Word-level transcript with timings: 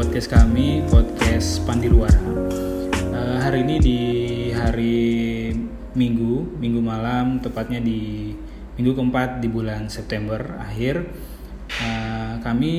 podcast 0.00 0.32
kami, 0.32 0.80
podcast 0.88 1.60
Pandiluara. 1.68 2.16
Uh, 3.12 3.36
hari 3.36 3.68
ini 3.68 3.76
di 3.76 4.00
hari 4.48 5.52
Minggu, 5.92 6.56
Minggu 6.56 6.80
malam, 6.80 7.36
tepatnya 7.44 7.84
di 7.84 8.32
minggu 8.80 8.96
keempat 8.96 9.44
di 9.44 9.52
bulan 9.52 9.92
September 9.92 10.56
akhir. 10.56 11.04
Uh, 11.84 12.32
kami 12.40 12.72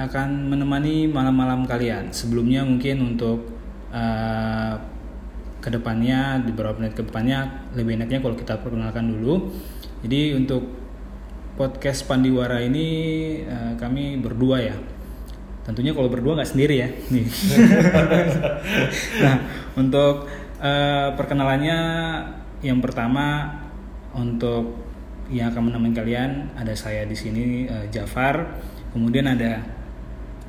akan 0.00 0.48
menemani 0.48 1.12
malam-malam 1.12 1.68
kalian. 1.68 2.08
Sebelumnya 2.08 2.64
mungkin 2.64 3.04
untuk 3.04 3.52
uh, 3.92 4.72
ke 5.60 5.68
depannya 5.68 6.40
di 6.40 6.56
beberapa 6.56 6.80
menit 6.80 6.96
ke 6.96 7.04
depannya 7.04 7.68
lebih 7.76 8.00
enaknya 8.00 8.24
kalau 8.24 8.32
kita 8.32 8.56
perkenalkan 8.64 9.12
dulu. 9.12 9.52
Jadi 10.00 10.40
untuk 10.40 10.72
podcast 11.52 12.08
Pandiwara 12.08 12.64
ini 12.64 12.88
kami 13.76 14.16
berdua 14.16 14.72
ya 14.72 15.01
tentunya 15.62 15.94
kalau 15.94 16.10
berdua 16.10 16.34
nggak 16.38 16.50
sendiri 16.50 16.74
ya. 16.82 16.88
Nih. 17.14 17.26
Nah 19.22 19.36
untuk 19.78 20.26
uh, 20.58 21.08
perkenalannya 21.14 21.78
yang 22.62 22.78
pertama 22.82 23.58
untuk 24.14 24.78
yang 25.32 25.48
akan 25.48 25.72
menemani 25.72 25.94
kalian 25.96 26.30
ada 26.58 26.74
saya 26.76 27.06
di 27.06 27.16
sini 27.16 27.66
uh, 27.70 27.86
Jafar. 27.88 28.60
Kemudian 28.92 29.24
ada 29.24 29.62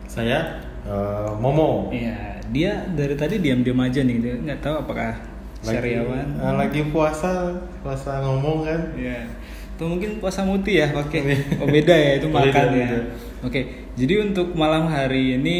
saya 0.09 0.59
uh, 0.83 1.31
Momo. 1.37 1.93
Iya 1.93 2.41
dia 2.51 2.85
dari 2.91 3.15
tadi 3.15 3.39
diam-diam 3.39 3.79
aja 3.79 4.03
nih. 4.03 4.43
Nggak 4.43 4.59
tahu 4.61 4.75
apakah 4.83 5.15
lagi, 5.63 5.79
sariawan. 5.79 6.27
uh, 6.43 6.53
lagi 6.59 6.81
puasa 6.91 7.53
puasa 7.85 8.19
ngomong 8.25 8.67
kan? 8.67 8.81
Iya. 8.97 9.29
Itu 9.73 9.89
mungkin 9.89 10.21
puasa 10.21 10.45
muti 10.45 10.77
ya 10.77 10.93
oke 10.93 11.17
oh 11.57 11.65
beda 11.65 11.95
ya 11.97 12.11
itu 12.21 12.27
makan 12.35 12.49
Beda, 12.51 12.61
ya. 12.77 12.87
beda. 12.93 12.99
Oke 13.43 13.61
jadi 13.93 14.13
untuk 14.25 14.57
malam 14.57 14.89
hari 14.89 15.37
ini 15.37 15.57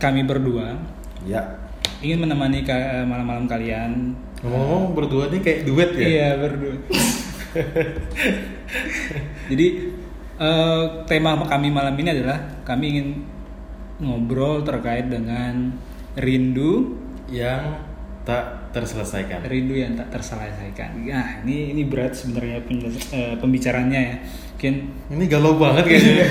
kami 0.00 0.24
berdua 0.24 0.76
ya. 1.24 1.40
ingin 2.04 2.28
menemani 2.28 2.60
ka- 2.68 3.08
malam-malam 3.08 3.48
kalian. 3.48 4.12
Ngomong-ngomong 4.44 4.92
berdua 4.92 5.24
nih 5.32 5.40
kayak 5.40 5.60
duet 5.64 5.90
ya? 5.96 6.04
Iya 6.04 6.28
berdua. 6.36 6.74
Jadi 9.50 9.66
eh, 10.36 10.84
tema 11.08 11.40
kami 11.48 11.68
malam 11.72 11.96
ini 11.96 12.08
adalah 12.12 12.60
kami 12.68 12.84
ingin 12.92 13.08
ngobrol 14.04 14.60
terkait 14.60 15.08
dengan 15.08 15.72
rindu 16.20 17.00
yang 17.32 17.80
tak 18.28 18.68
terselesaikan. 18.76 19.40
Rindu 19.48 19.80
yang 19.80 19.96
tak 19.96 20.12
terselesaikan. 20.12 21.00
Nah 21.08 21.40
ini 21.44 21.72
ini 21.72 21.88
berat 21.88 22.12
sebenarnya 22.12 22.60
eh, 23.16 23.34
pembicaranya 23.40 24.00
ya 24.00 24.16
mungkin 24.64 24.96
ini 25.12 25.24
galau 25.28 25.60
banget 25.60 25.84
kayaknya 25.84 26.24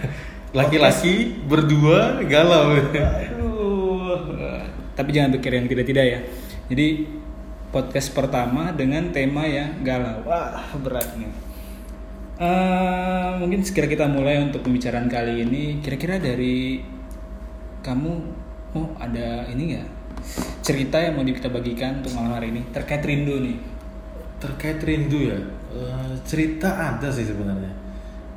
laki-laki 0.56 1.36
berdua 1.44 2.24
galau 2.24 2.72
Aduh. 2.80 4.64
Tapi 4.96 5.10
jangan 5.12 5.36
pikir 5.36 5.52
yang 5.52 5.68
tidak-tidak 5.68 6.04
ya. 6.08 6.20
Jadi 6.72 7.04
podcast 7.68 8.08
pertama 8.16 8.72
dengan 8.72 9.12
tema 9.12 9.44
yang 9.44 9.84
galau. 9.84 10.24
Wah, 10.24 10.64
berat 10.80 11.12
nih. 11.20 11.28
Eh, 12.40 13.30
mungkin 13.44 13.60
segera 13.60 13.84
kita 13.84 14.08
mulai 14.08 14.40
untuk 14.40 14.64
pembicaraan 14.64 15.12
kali 15.12 15.44
ini. 15.44 15.84
Kira-kira 15.84 16.16
dari 16.16 16.80
kamu 17.84 18.12
oh 18.80 18.96
ada 18.96 19.44
ini 19.52 19.76
nggak 19.76 19.88
cerita 20.64 21.04
yang 21.04 21.20
mau 21.20 21.26
kita 21.26 21.52
bagikan 21.52 22.00
untuk 22.00 22.16
malam 22.16 22.32
hari 22.32 22.48
ini 22.48 22.64
terkait 22.72 23.04
rindu 23.04 23.44
nih? 23.44 23.73
Terkait 24.44 24.78
rindu 24.84 25.32
ya. 25.32 25.38
Eh, 25.72 26.12
cerita 26.28 26.68
ada 26.68 27.08
sih 27.08 27.24
sebenarnya. 27.24 27.72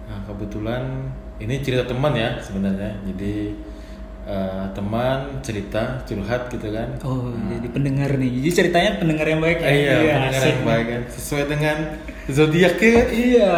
Nah 0.07 0.19
kebetulan 0.23 1.11
ini 1.43 1.59
cerita 1.59 1.83
teman 1.83 2.15
ya 2.15 2.39
sebenarnya. 2.39 2.95
Jadi 3.11 3.51
eh, 4.23 4.65
teman 4.71 5.43
cerita 5.43 6.01
curhat 6.07 6.47
gitu 6.47 6.71
kan. 6.71 6.95
Oh, 7.03 7.35
jadi 7.51 7.67
pendengar 7.67 8.15
nih. 8.15 8.31
Jadi 8.39 8.49
ceritanya 8.55 8.91
pendengar 9.03 9.27
yang 9.27 9.41
baik 9.43 9.59
ya. 9.59 9.67
Eh, 9.67 9.75
iya, 9.75 9.95
pendengar 9.99 10.41
asik. 10.41 10.51
yang 10.55 10.63
baik 10.63 10.85
kan. 10.87 11.01
Sesuai 11.11 11.43
dengan 11.51 11.77
zodiaknya 12.27 12.95
Iya, 13.11 13.53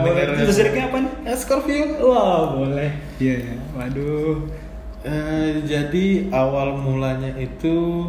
Pendengar 0.00 0.28
liriknya 0.36 0.84
apa 0.88 0.96
nih? 1.00 1.12
Eh, 1.28 1.36
Scorpio. 1.36 1.84
Wah, 2.08 2.40
boleh. 2.56 2.90
Iya, 3.20 3.34
iya. 3.40 3.56
Waduh. 3.76 4.48
Eh, 5.02 5.50
jadi 5.66 6.30
awal 6.30 6.78
mulanya 6.78 7.34
itu 7.34 8.06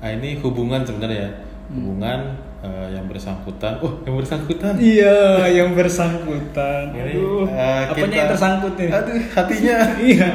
ah, 0.00 0.08
ini 0.08 0.40
hubungan 0.40 0.80
sebenarnya 0.82 1.28
ya. 1.28 1.32
Hubungan 1.72 2.20
eh, 2.62 2.88
yang 2.94 3.04
bersangkutan 3.06 3.78
oh 3.82 4.00
yang 4.06 4.14
bersangkutan 4.16 4.72
Iya, 4.78 5.46
yang 5.50 5.74
bersangkutan. 5.74 6.94
Aduh. 6.94 7.44
eh, 7.46 7.90
Apanya 7.90 8.16
yang 8.22 8.30
tersangkut 8.32 8.72
nih? 8.78 8.90
aduh 8.90 9.18
hatinya 9.34 9.78
Iya. 10.14 10.30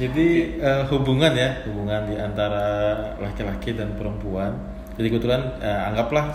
Jadi 0.00 0.28
eh, 0.56 0.82
hubungan 0.88 1.32
ya, 1.32 1.60
hubungan 1.68 2.08
di 2.08 2.16
antara 2.16 2.64
laki-laki 3.20 3.76
dan 3.76 3.92
perempuan. 3.96 4.52
Jadi 4.96 5.06
kebetulan 5.08 5.60
eh, 5.60 5.80
anggaplah 5.88 6.32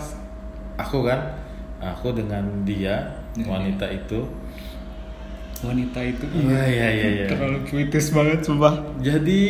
aku 0.76 1.02
kan, 1.02 1.34
aku 1.78 2.10
dengan 2.10 2.42
dia 2.62 3.22
Iya, 3.34 3.46
wanita 3.46 3.86
itu. 3.90 4.20
Wanita 5.56 6.00
itu 6.04 6.24
Iya 6.30 6.62
iya 6.62 6.88
iya. 6.92 7.08
iya. 7.16 7.26
terlalu 7.26 7.64
kritis 7.64 8.12
banget 8.12 8.44
sumpah. 8.44 8.76
Jadi 9.00 9.40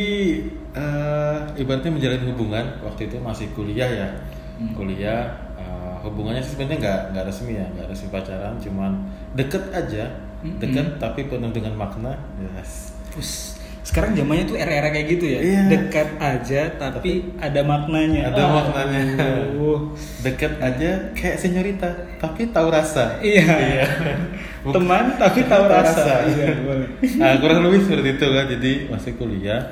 eh, 0.72 1.38
ibaratnya 1.56 1.90
menjalin 1.90 2.24
hubungan 2.30 2.64
waktu 2.80 3.10
itu 3.10 3.16
masih 3.18 3.48
kuliah 3.52 3.88
ya, 3.88 4.08
Hmm. 4.56 4.72
kuliah. 4.72 5.28
Eh, 6.06 6.08
hubungannya 6.08 6.38
sih 6.38 6.54
sebenarnya 6.54 6.78
nggak 6.78 7.00
nggak 7.10 7.24
resmi 7.26 7.52
ya, 7.52 7.66
nggak 7.68 7.86
resmi 7.88 8.08
pacaran, 8.08 8.54
cuman 8.56 8.92
deket 9.34 9.64
aja, 9.70 10.04
Hmm. 10.36 10.56
deket 10.56 10.86
tapi 10.96 11.26
penuh 11.26 11.50
dengan 11.50 11.74
makna. 11.74 12.14
Yes. 12.38 12.94
Terus 13.10 13.30
sekarang 13.82 14.14
zamannya 14.14 14.44
tuh 14.44 14.54
era-era 14.54 14.90
kayak 14.90 15.06
gitu 15.08 15.26
ya. 15.28 15.38
Iya. 15.40 15.62
Dekat 15.68 16.08
aja 16.18 16.60
tapi, 16.76 17.10
ada 17.36 17.62
maknanya. 17.62 18.28
Ada 18.28 18.40
Ah, 18.40 18.50
maknanya. 18.52 19.00
aduh. 19.46 19.94
Deket 20.20 20.58
aja 20.58 20.90
kayak 21.12 21.36
senyorita, 21.36 21.88
tapi 22.16 22.50
tahu 22.50 22.68
rasa. 22.68 23.16
Iya. 23.18 23.86
Bukan- 24.62 24.74
Teman 24.76 25.04
tapi 25.16 25.40
tahu 25.44 25.64
Tahu 25.64 25.72
rasa. 25.72 26.02
rasa. 26.02 26.14
Iya, 26.28 26.46
boleh. 26.60 26.88
Nah, 27.22 27.34
kurang 27.38 27.58
lebih 27.62 27.80
seperti 27.80 28.08
itu 28.12 28.26
kan. 28.28 28.44
Jadi 28.48 28.72
masih 28.86 29.12
kuliah, 29.14 29.62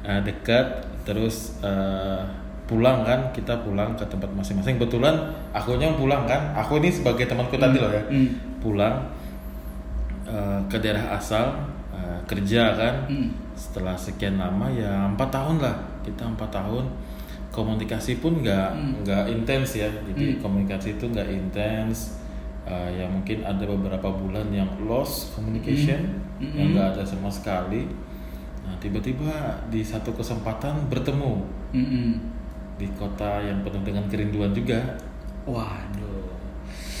uh, 0.00 0.20
dekat, 0.22 0.66
terus 1.02 1.58
uh, 1.60 2.22
pulang 2.70 3.02
kan, 3.02 3.18
kita 3.34 3.50
pulang 3.66 3.98
ke 3.98 4.06
tempat 4.06 4.30
masing-masing. 4.30 4.78
Kebetulan 4.78 5.18
akunya 5.50 5.90
pulang 5.98 6.22
kan. 6.24 6.54
Aku 6.54 6.78
ini 6.78 6.86
sebagai 6.86 7.26
temanku 7.26 7.58
tadi 7.58 7.82
loh 7.82 7.90
ya. 7.90 7.98
Hmm. 8.06 8.30
Pulang 8.62 9.02
uh, 10.30 10.60
ke 10.70 10.78
daerah 10.78 11.18
asal 11.18 11.50
uh, 11.90 12.18
kerja 12.30 12.78
kan. 12.78 12.94
Hmm. 13.10 13.34
Setelah 13.58 13.98
sekian 13.98 14.38
lama 14.38 14.70
ya 14.70 15.10
empat 15.10 15.34
tahun 15.34 15.58
lah. 15.58 15.74
Kita 16.06 16.24
empat 16.24 16.54
tahun 16.54 16.86
komunikasi 17.50 18.22
pun 18.22 18.38
nggak 18.40 18.68
Hmm. 18.70 19.02
nggak 19.02 19.24
intens 19.28 19.74
ya. 19.76 19.90
Jadi 20.06 20.38
Hmm. 20.38 20.40
komunikasi 20.40 20.94
itu 20.94 21.04
nggak 21.10 21.26
intens. 21.26 22.22
Uh, 22.62 22.86
ya 22.94 23.02
mungkin 23.04 23.42
ada 23.42 23.66
beberapa 23.66 24.14
bulan 24.14 24.46
yang 24.54 24.68
lost 24.86 25.34
communication 25.34 26.22
Hmm. 26.38 26.54
yang 26.54 26.70
Hmm. 26.70 26.74
nggak 26.78 26.86
ada 26.94 27.02
sama 27.02 27.26
sekali. 27.26 27.90
Nah 28.62 28.78
tiba-tiba 28.78 29.34
di 29.66 29.82
satu 29.82 30.14
kesempatan 30.14 30.86
bertemu 30.86 31.42
Mm-mm. 31.74 32.10
Di 32.80 32.88
kota 32.96 33.38
yang 33.38 33.60
penuh 33.60 33.84
dengan 33.84 34.04
kerinduan 34.08 34.50
juga. 34.50 34.80
Waduh. 35.44 36.32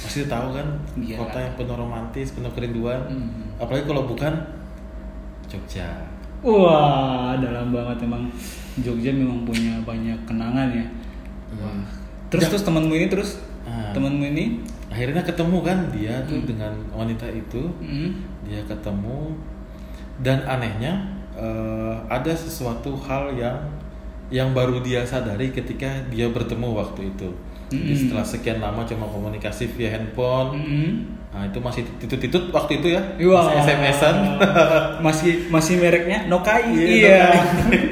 Pasti 0.00 0.28
tahu 0.28 0.52
kan 0.52 0.66
Iya. 0.94 1.16
kota 1.16 1.38
yang 1.40 1.54
penuh 1.56 1.72
romantis, 1.74 2.36
penuh 2.36 2.52
kerinduan. 2.52 3.00
Hmm. 3.08 3.56
Apalagi 3.56 3.88
kalau 3.88 4.04
bukan 4.04 4.32
Jogja. 5.48 5.88
Wah, 6.40 7.36
dalam 7.36 7.68
banget 7.70 8.00
emang 8.00 8.28
Jogja 8.78 9.10
memang 9.10 9.42
punya 9.42 9.80
banyak 9.82 10.16
kenangan 10.24 10.68
ya. 10.70 10.86
Wah. 11.56 11.84
Terus 12.28 12.46
Ja- 12.46 12.50
terus 12.54 12.62
temanmu 12.62 12.94
ini 12.94 13.06
terus 13.08 13.30
Ah. 13.64 13.90
temanmu 13.90 14.24
ini 14.28 14.60
Akhirnya 14.90 15.22
ketemu 15.22 15.62
kan 15.62 15.78
dia 15.94 16.18
tuh 16.26 16.42
Hmm. 16.42 16.48
dengan 16.50 16.72
wanita 16.90 17.22
itu. 17.30 17.62
mm, 17.78 18.10
Dia 18.42 18.58
ketemu 18.66 19.38
dan 20.18 20.42
anehnya 20.42 20.98
eh, 21.32 21.94
ada 22.10 22.34
sesuatu 22.34 22.98
hal 22.98 23.30
yang 23.32 23.54
yang 24.30 24.50
baru 24.50 24.78
dia 24.78 25.02
sadari 25.02 25.50
ketika 25.50 25.86
dia 26.06 26.26
bertemu 26.26 26.70
waktu 26.72 27.10
itu. 27.10 27.28
Jadi 27.68 27.78
Mm-mm. 27.86 28.00
setelah 28.02 28.24
sekian 28.24 28.58
lama 28.58 28.82
cuma 28.82 29.06
komunikasi 29.06 29.70
via 29.70 29.90
handphone, 29.90 30.58
mm, 30.58 30.90
nah 31.30 31.46
itu 31.46 31.58
masih 31.58 31.86
titut-titut 31.98 32.50
waktu 32.50 32.78
itu 32.78 32.88
ya, 32.90 33.02
Wah. 33.26 33.46
masih 33.46 33.58
SMS-an, 33.64 34.16
masih 35.06 35.32
masih 35.46 35.74
mereknya 35.78 36.26
Nokai. 36.26 36.66
Iya, 36.66 36.90
Iya. 36.90 37.22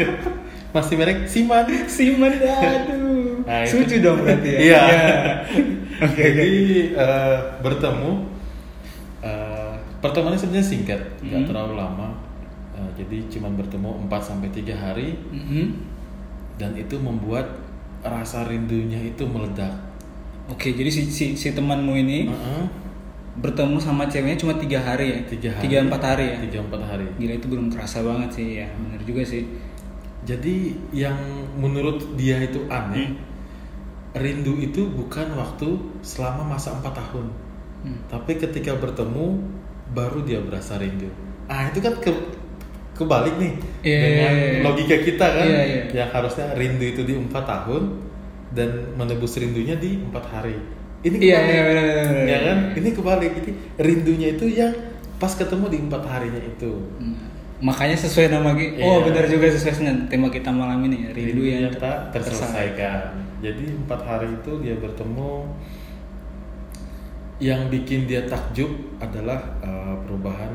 masih 0.74 0.94
merek 0.94 1.26
Siman. 1.26 1.62
Simen 1.86 2.34
aduh. 2.42 3.46
Nah, 3.46 3.62
itu. 3.62 3.78
Suju 3.78 4.02
dong 4.02 4.18
berarti 4.20 4.48
ya. 4.50 4.58
Iya. 4.60 4.82
Oke, 5.98 6.22
oke. 6.22 6.42
Jadi 6.42 6.58
eh, 6.92 7.36
bertemu, 7.58 8.10
eh, 9.20 9.72
pertemuannya 9.98 10.38
sebenarnya 10.38 10.66
singkat, 10.66 11.00
nggak 11.20 11.38
Hmm. 11.38 11.48
terlalu 11.48 11.74
lama. 11.74 12.08
Eh, 12.74 12.90
jadi 12.96 13.16
cuma 13.28 13.48
bertemu 13.50 13.90
4 14.06 14.22
sampai 14.24 14.50
tiga 14.50 14.74
hari 14.74 15.14
Mm-mm. 15.30 15.66
Dan 16.58 16.74
itu 16.74 16.98
membuat 16.98 17.46
rasa 18.02 18.44
rindunya 18.44 18.98
itu 19.00 19.24
meledak. 19.24 19.72
Oke, 20.48 20.72
jadi 20.72 20.88
si 20.88 21.06
si, 21.08 21.24
si 21.34 21.48
temanmu 21.52 21.92
ini 21.94 22.26
Heeh. 22.26 22.62
bertemu 23.38 23.78
sama 23.78 24.10
ceweknya 24.10 24.34
cuma 24.34 24.54
tiga 24.58 24.82
hari 24.82 25.14
ya 25.14 25.18
tiga 25.30 25.50
hari 25.54 25.62
tiga 25.62 25.78
empat 25.86 26.02
hari 26.02 26.24
ya 26.26 26.36
tiga 26.42 26.58
empat 26.58 26.82
hari 26.82 27.06
gila 27.16 27.34
itu 27.38 27.46
belum 27.46 27.66
terasa 27.70 28.02
banget 28.02 28.30
sih 28.34 28.46
ya 28.58 28.66
benar 28.74 28.98
juga 29.06 29.22
sih 29.22 29.46
jadi 30.26 30.74
yang 30.90 31.14
menurut 31.54 32.18
dia 32.18 32.42
itu 32.42 32.66
aneh 32.66 33.14
Hmm. 33.14 34.18
rindu 34.18 34.58
itu 34.58 34.90
bukan 34.90 35.38
waktu 35.38 35.68
selama 36.02 36.42
masa 36.50 36.74
empat 36.74 36.98
tahun 36.98 37.30
Hmm. 37.78 37.98
tapi 38.10 38.34
ketika 38.34 38.74
bertemu 38.74 39.38
baru 39.94 40.26
dia 40.26 40.42
berasa 40.42 40.74
rindu 40.74 41.06
ah 41.46 41.70
itu 41.70 41.78
kan 41.78 41.94
ke 42.02 42.10
kebalik 42.98 43.34
nih 43.38 43.52
Iya, 43.80 43.98
dengan 44.02 44.32
iya, 44.34 44.48
iya. 44.50 44.60
logika 44.60 44.96
kita 44.98 45.26
kan 45.30 45.46
Iya, 45.46 45.62
iya. 45.62 45.82
yang 45.94 46.10
harusnya 46.10 46.46
rindu 46.52 46.84
itu 46.84 47.02
di 47.02 47.14
empat 47.14 47.46
tahun 47.46 47.82
dan 48.50 48.68
menebus 48.98 49.38
rindunya 49.38 49.78
di 49.78 50.02
empat 50.02 50.24
hari 50.28 50.58
ini 51.00 51.16
Iya, 51.16 51.38
kebalik 51.38 51.54
iya, 51.54 51.62
benar, 51.62 51.84
benar, 51.86 52.04
benar. 52.10 52.26
ya 52.26 52.38
kan 52.42 52.56
ini 52.74 52.88
kebalik 52.90 53.30
jadi 53.38 53.50
rindunya 53.78 54.28
itu 54.34 54.44
yang 54.50 54.72
pas 55.16 55.32
ketemu 55.32 55.64
di 55.68 55.78
empat 55.80 56.02
harinya 56.04 56.42
itu 56.42 56.72
Hmm. 56.98 57.16
makanya 57.58 57.94
sesuai 57.96 58.30
nama 58.30 58.50
kita 58.52 58.74
Iya. 58.74 58.84
oh 58.84 58.98
benar 59.02 59.24
juga 59.24 59.46
sesuai 59.48 59.74
dengan 59.76 59.96
tema 60.06 60.26
kita 60.28 60.50
malam 60.50 60.78
ini 60.84 61.06
ya 61.06 61.10
rindu 61.10 61.42
yang 61.42 61.70
tak 61.74 62.10
terselesaikan 62.10 63.14
jadi 63.38 63.62
empat 63.78 64.00
hari 64.02 64.30
itu 64.32 64.52
dia 64.58 64.74
bertemu 64.74 65.46
yang 67.38 67.70
bikin 67.70 68.06
dia 68.06 68.26
takjub 68.26 68.66
adalah 68.98 69.38
uh, 69.62 69.94
perubahan 70.02 70.50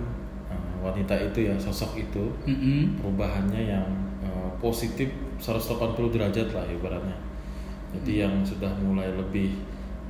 wanita 0.83 1.15
itu 1.15 1.47
ya 1.47 1.55
sosok 1.55 1.95
itu 2.03 2.27
Mm-mm. 2.43 2.99
perubahannya 2.99 3.71
yang 3.71 3.87
uh, 4.19 4.51
positif 4.59 5.07
180 5.39 5.95
derajat 6.11 6.51
lah 6.51 6.67
ibaratnya 6.67 7.15
jadi 7.95 8.27
yang 8.27 8.43
sudah 8.43 8.69
mulai 8.83 9.07
lebih 9.15 9.55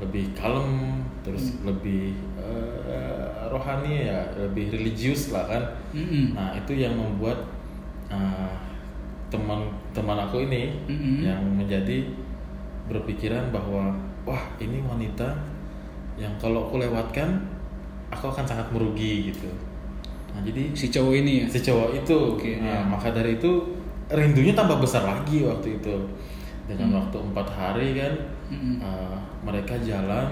lebih 0.01 0.33
kalem 0.33 0.99
terus 1.21 1.61
lebih 1.61 2.17
uh, 2.35 3.47
rohani 3.53 4.09
ya 4.09 4.25
lebih 4.35 4.73
religius 4.73 5.29
lah 5.29 5.45
kan 5.45 5.63
Mm-mm. 5.93 6.33
Nah 6.33 6.57
itu 6.57 6.73
yang 6.73 6.97
membuat 6.97 7.37
uh, 8.09 8.51
teman 9.29 9.69
teman 9.93 10.17
aku 10.17 10.49
ini 10.49 10.73
Mm-mm. 10.89 11.21
yang 11.21 11.41
menjadi 11.45 12.09
berpikiran 12.89 13.53
bahwa 13.53 13.93
wah 14.27 14.43
ini 14.59 14.81
wanita 14.83 15.29
yang 16.19 16.33
kalau 16.41 16.67
aku 16.67 16.81
lewatkan 16.81 17.41
aku 18.13 18.29
akan 18.29 18.45
sangat 18.45 18.67
merugi 18.69 19.33
gitu. 19.33 19.49
Nah 20.33 20.41
jadi 20.41 20.73
si 20.73 20.89
cowok 20.89 21.13
ini 21.13 21.33
ya? 21.41 21.47
si 21.47 21.59
cowok 21.61 21.89
itu, 21.95 22.17
Oke, 22.35 22.57
nah, 22.57 22.81
ya. 22.81 22.89
maka 22.89 23.13
dari 23.13 23.37
itu 23.37 23.51
rindunya 24.09 24.53
tambah 24.53 24.81
besar 24.81 25.05
lagi 25.05 25.45
waktu 25.45 25.77
itu. 25.77 25.95
Dengan 26.65 26.89
Hmm. 26.89 26.97
waktu 27.03 27.17
empat 27.19 27.47
hari 27.49 27.87
kan 27.93 28.13
Mm-mm. 28.49 28.79
uh, 28.79 29.17
mereka 29.43 29.75
jalan 29.83 30.25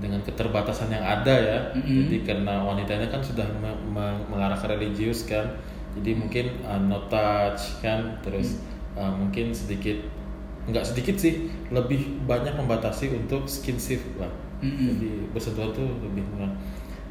dengan 0.00 0.18
keterbatasan 0.22 0.90
yang 0.90 1.04
ada 1.04 1.30
ya. 1.30 1.58
Mm-mm. 1.72 2.10
jadi 2.10 2.16
karena 2.26 2.58
wanitanya 2.60 3.06
kan 3.06 3.22
sudah 3.22 3.46
me- 3.62 3.82
me- 3.86 4.24
mengarah 4.26 4.56
ke 4.56 4.66
religius 4.66 5.24
kan. 5.24 5.46
Jadi 5.94 6.10
mungkin 6.18 6.46
uh, 6.66 6.80
no 6.80 6.98
touch 7.06 7.78
kan. 7.78 8.18
Terus 8.20 8.58
uh, 8.98 9.12
mungkin 9.14 9.54
sedikit 9.54 9.94
nggak 10.64 10.82
sedikit 10.82 11.14
sih 11.20 11.46
lebih 11.70 12.24
banyak 12.24 12.56
membatasi 12.56 13.12
untuk 13.14 13.44
skinship 13.46 14.00
lah. 14.18 14.32
Mm-mm. 14.64 14.96
jadi 14.96 15.10
bersentuhan 15.28 15.70
tuh 15.70 15.84
lebih 16.00 16.24
murah 16.32 16.48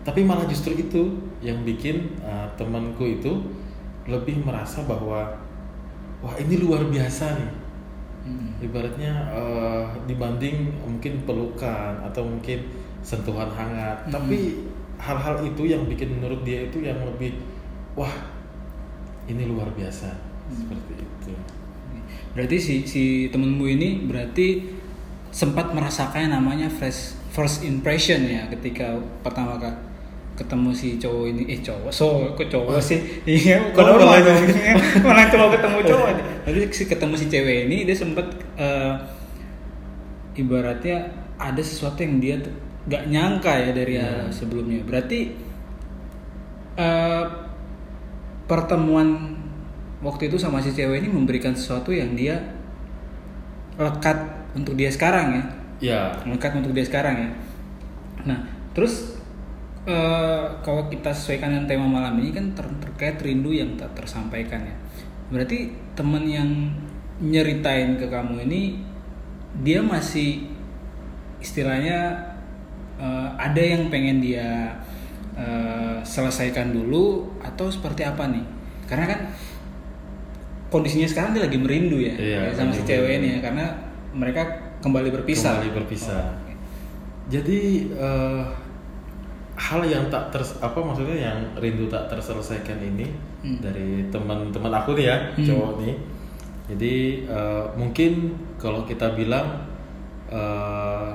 tapi 0.03 0.21
malah 0.23 0.45
justru 0.47 0.75
itu 0.75 1.15
yang 1.39 1.63
bikin 1.63 2.19
uh, 2.23 2.47
temanku 2.59 3.03
itu 3.19 3.31
lebih 4.07 4.43
merasa 4.43 4.83
bahwa 4.83 5.31
wah 6.19 6.35
ini 6.39 6.59
luar 6.59 6.83
biasa 6.87 7.39
nih 7.39 7.51
Mm-mm. 8.23 8.63
ibaratnya 8.63 9.11
eh, 9.35 9.83
dibanding 10.07 10.71
mungkin 10.79 11.27
pelukan 11.27 11.99
atau 12.07 12.23
mungkin 12.23 12.63
sentuhan 13.03 13.51
hangat 13.51 14.07
Hmm. 14.07 14.11
tapi 14.15 14.63
hal-hal 14.95 15.43
itu 15.43 15.67
yang 15.67 15.83
bikin 15.87 16.19
menurut 16.19 16.39
dia 16.47 16.67
itu 16.71 16.79
yang 16.79 16.99
lebih 17.03 17.35
wah 17.99 18.11
ini 19.27 19.43
luar 19.47 19.67
biasa 19.75 20.11
Hmm. 20.43 20.55
seperti 20.55 20.93
itu 20.99 21.31
berarti 22.35 22.57
si 22.59 22.73
si 22.83 23.03
temenmu 23.31 23.63
ini 23.67 23.89
berarti 24.09 24.67
sempat 25.31 25.71
merasakan 25.71 26.31
namanya 26.35 26.67
first 26.67 27.17
first 27.31 27.63
impression 27.65 28.25
ya 28.27 28.45
ketika 28.51 28.97
pertama 29.23 29.57
kali 29.57 29.75
ketemu 30.33 30.73
si 30.73 30.97
cowok 30.97 31.25
ini 31.29 31.41
eh 31.45 31.59
cowok 31.61 31.91
so 31.93 32.25
kok 32.33 32.49
cowok 32.49 32.81
sih? 32.81 32.97
Iya 33.23 33.69
Kok 33.69 33.77
kalau 33.77 34.01
malah- 34.01 34.25
malah 35.05 35.25
cowok 35.29 35.49
ketemu 35.53 35.77
cowok. 35.93 36.07
Jadi 36.49 36.59
si 36.69 36.83
ketemu 36.85 37.13
si 37.13 37.25
cewek 37.27 37.57
ini 37.65 37.77
dia 37.85 37.93
sempat 37.93 38.25
eh, 38.57 38.93
ibaratnya 40.33 41.05
ada 41.37 41.61
sesuatu 41.61 42.01
yang 42.01 42.17
dia 42.17 42.35
tuh 42.41 42.53
gak 42.83 43.07
nyangka 43.07 43.53
ya 43.53 43.71
dari 43.71 43.95
hal 43.95 44.33
sebelumnya. 44.33 44.81
Berarti 44.81 45.19
eh, 46.75 47.23
pertemuan 48.43 49.37
waktu 50.01 50.27
itu 50.27 50.35
sama 50.35 50.59
si 50.59 50.73
cewek 50.73 50.99
ini 50.99 51.09
memberikan 51.09 51.53
sesuatu 51.53 51.93
yang 51.93 52.17
dia 52.17 52.41
lekat 53.77 54.17
untuk 54.53 54.73
dia 54.73 54.89
sekarang 54.89 55.27
ya? 55.33 55.43
Ya 55.79 55.99
lekat 56.25 56.57
untuk 56.57 56.73
dia 56.73 56.85
sekarang 56.85 57.15
ya? 57.17 57.29
Nah 58.25 58.39
terus 58.73 59.12
eh, 59.85 60.43
kalau 60.61 60.87
kita 60.87 61.11
sesuaikan 61.11 61.51
dengan 61.51 61.65
tema 61.67 61.87
malam 61.87 62.19
ini 62.19 62.31
kan 62.31 62.45
ter- 62.55 62.77
terkait 62.79 63.19
rindu 63.19 63.51
yang 63.51 63.75
tak 63.75 63.91
tersampaikan 63.93 64.63
ya 64.63 64.75
berarti 65.27 65.71
teman 65.93 66.23
yang 66.23 66.49
nyeritain 67.19 67.95
ke 67.95 68.07
kamu 68.07 68.43
ini 68.47 68.61
dia 69.61 69.79
masih 69.79 70.47
istilahnya 71.39 72.15
eh, 72.97 73.29
ada 73.35 73.59
yang 73.61 73.91
pengen 73.91 74.23
dia 74.23 74.71
eh, 75.35 75.97
selesaikan 76.01 76.71
dulu 76.71 77.27
atau 77.43 77.67
seperti 77.67 78.03
apa 78.03 78.29
nih 78.31 78.45
karena 78.87 79.05
kan 79.07 79.19
kondisinya 80.69 81.05
sekarang 81.05 81.37
dia 81.37 81.45
lagi 81.45 81.57
merindu 81.61 82.01
ya, 82.01 82.15
Iya, 82.17 82.39
ya, 82.49 82.51
sama 82.53 82.73
si 82.73 82.81
cewek 82.81 83.21
ini 83.21 83.37
ya 83.37 83.39
karena 83.45 83.65
mereka 84.13 84.41
kembali 84.81 85.13
berpisah 85.13 85.61
Kembali 85.61 85.73
berpisah. 85.77 86.17
Oh, 86.17 86.33
oke. 86.41 86.53
jadi 87.29 87.59
eh, 87.93 88.41
hal 89.55 89.81
yang 89.83 90.09
tak 90.09 90.29
ter 90.29 90.41
apa 90.59 90.75
maksudnya 90.75 91.29
yang 91.29 91.37
rindu 91.55 91.85
tak 91.85 92.07
terselesaikan 92.07 92.79
ini 92.79 93.05
Hmm. 93.43 93.59
dari 93.59 94.07
teman-teman 94.07 94.71
aku 94.73 94.95
nih 94.95 95.05
ya 95.05 95.17
Hmm. 95.35 95.45
cowok 95.45 95.71
nih 95.79 95.95
jadi 96.65 96.95
eh, 97.27 97.63
mungkin 97.75 98.11
kalau 98.55 98.81
kita 98.83 99.13
bilang 99.13 99.67
eh, 100.27 101.09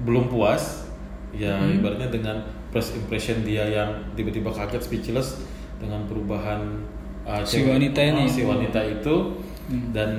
belum 0.00 0.28
puas 0.28 0.88
ya 1.30 1.54
Hmm. 1.54 1.76
ibaratnya 1.76 2.08
dengan 2.08 2.36
first 2.70 2.94
impression 2.94 3.42
dia 3.42 3.66
yang 3.66 3.90
tiba-tiba 4.14 4.48
kaget 4.48 4.80
speechless 4.80 5.42
dengan 5.76 6.06
perubahan 6.06 6.80
eh, 7.22 7.42
Si 7.44 7.60
wanita 7.62 8.00
ini. 8.00 8.24
si 8.24 8.42
wanita 8.42 8.80
itu 8.80 9.36
Hmm. 9.66 9.94
dan 9.94 10.10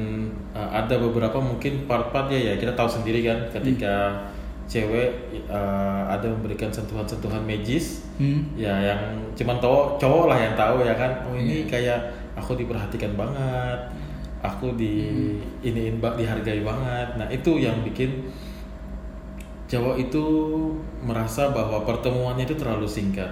uh, 0.56 0.70
ada 0.72 0.96
beberapa 0.96 1.36
mungkin 1.36 1.84
part-part 1.84 2.32
ya 2.32 2.40
ya 2.42 2.54
kita 2.56 2.72
tahu 2.72 2.88
sendiri 2.88 3.20
kan 3.20 3.36
ketika 3.52 4.16
cewek 4.72 5.12
uh, 5.52 6.08
ada 6.08 6.32
memberikan 6.32 6.72
sentuhan-sentuhan 6.72 7.44
magis. 7.44 8.08
Hmm. 8.16 8.48
ya 8.56 8.72
yang 8.80 9.02
cuman 9.36 9.58
cowok 9.60 10.00
cowok 10.00 10.26
lah 10.32 10.38
yang 10.40 10.56
tahu 10.56 10.88
ya 10.88 10.96
kan. 10.96 11.12
Oh 11.28 11.36
ini 11.36 11.68
Iya. 11.68 11.68
kayak 11.68 12.00
aku 12.40 12.56
diperhatikan 12.56 13.20
banget 13.20 13.80
aku 14.42 14.74
di 14.80 15.12
iniin 15.62 16.00
bak 16.00 16.16
dihargai 16.16 16.64
banget. 16.64 17.20
Nah 17.20 17.28
itu 17.30 17.60
yang 17.62 17.84
bikin 17.84 18.26
cowok 19.70 19.96
itu 20.00 20.26
merasa 21.04 21.52
bahwa 21.52 21.84
pertemuannya 21.84 22.48
itu 22.48 22.56
terlalu 22.58 22.88
singkat. 22.88 23.32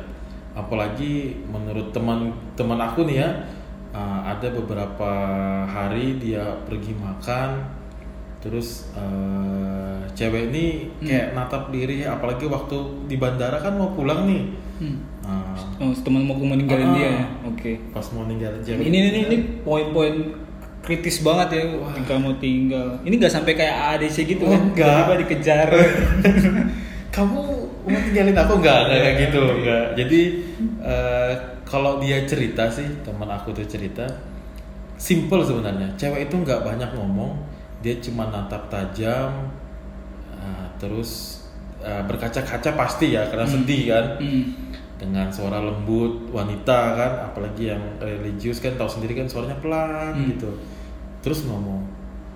Apalagi 0.53 1.39
menurut 1.47 1.95
teman 1.95 2.35
teman 2.59 2.77
aku 2.79 3.07
nih 3.07 3.23
ya 3.23 3.29
uh, 3.95 4.21
ada 4.27 4.47
beberapa 4.53 5.11
hari 5.65 6.19
dia 6.21 6.45
pergi 6.67 6.93
makan 6.99 7.78
terus 8.39 8.87
uh, 8.93 9.79
cewek 10.09 10.49
ini 10.49 10.65
kayak 10.99 11.31
natap 11.31 11.67
diri 11.69 12.03
apalagi 12.03 12.45
waktu 12.45 12.77
di 13.05 13.15
bandara 13.15 13.57
kan 13.57 13.75
mau 13.75 13.91
pulang 13.91 14.23
nih 14.25 14.43
Hmm. 14.79 14.95
Nah, 15.19 15.59
Oh, 15.77 15.91
teman 15.91 16.23
mau 16.23 16.31
meninggalin 16.33 16.87
Ah. 16.87 16.95
dia 16.95 17.07
ya. 17.11 17.23
Oke. 17.43 17.75
pas 17.91 18.07
mau 18.09 18.23
ninggalin 18.23 18.63
cewek 18.63 18.79
Ini 18.81 18.97
ini 19.05 19.19
ini 19.27 19.37
poin-poin 19.59 20.31
kritis 20.79 21.19
banget 21.19 21.47
ya 21.51 21.61
ketika 21.91 22.15
mau 22.15 22.31
tinggal. 22.33 22.95
Ini 23.03 23.11
nggak 23.13 23.27
sampai 23.29 23.53
kayak 23.53 23.75
AADC 23.75 24.23
gitu 24.25 24.39
Oh, 24.41 24.49
kan? 24.49 24.61
enggak. 24.65 24.87
Tiba-tiba 24.87 25.15
dikejar. 25.19 25.67
kamu 27.11 27.41
mau 27.83 27.99
tinggalin 27.99 28.37
aku 28.37 28.53
nggak 28.55 28.79
kayak 28.85 29.13
gitu 29.19 29.41
nggak 29.41 29.85
jadi 29.97 30.21
eh, 30.79 31.31
kalau 31.65 31.97
dia 31.97 32.23
cerita 32.23 32.69
sih 32.69 32.85
teman 33.01 33.27
aku 33.27 33.51
tuh 33.51 33.65
cerita 33.65 34.05
simple 34.95 35.41
sebenarnya 35.41 35.89
cewek 35.95 36.23
itu 36.23 36.35
nggak 36.37 36.61
banyak 36.61 36.87
ngomong 36.93 37.35
dia 37.79 37.95
cuma 37.99 38.27
natap 38.27 38.67
tajam 38.67 39.47
eh, 40.31 40.65
terus 40.77 41.43
eh, 41.79 42.03
berkaca-kaca 42.03 42.75
pasti 42.75 43.13
ya 43.13 43.23
karena 43.25 43.45
sedih 43.45 43.81
kan 43.87 44.05
Hmm. 44.19 44.43
dengan 44.99 45.27
suara 45.29 45.59
lembut 45.59 46.27
wanita 46.29 46.79
kan 46.93 47.11
apalagi 47.25 47.71
yang 47.71 47.79
religius 47.97 48.59
kan 48.59 48.75
tahu 48.75 48.89
sendiri 48.89 49.15
kan 49.15 49.25
suaranya 49.25 49.55
pelan 49.57 50.11
Hmm. 50.11 50.27
gitu 50.29 50.51
terus 51.19 51.43
ngomong 51.43 51.87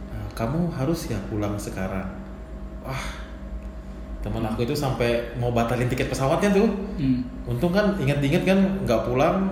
"Eh, 0.09 0.27
kamu 0.31 0.71
harus 0.71 1.07
ya 1.07 1.19
pulang 1.27 1.55
sekarang 1.57 2.07
wah 2.81 3.03
teman 4.19 4.39
aku 4.41 4.63
itu 4.63 4.71
sampai 4.73 5.12
mau 5.35 5.51
batalin 5.51 5.88
tiket 5.88 6.07
pesawatnya 6.07 6.51
tuh 6.53 6.67
Hmm. 6.95 7.27
untung 7.45 7.69
kan 7.69 8.00
inget-inget 8.00 8.43
kan 8.43 8.59
nggak 8.81 9.01
pulang 9.03 9.51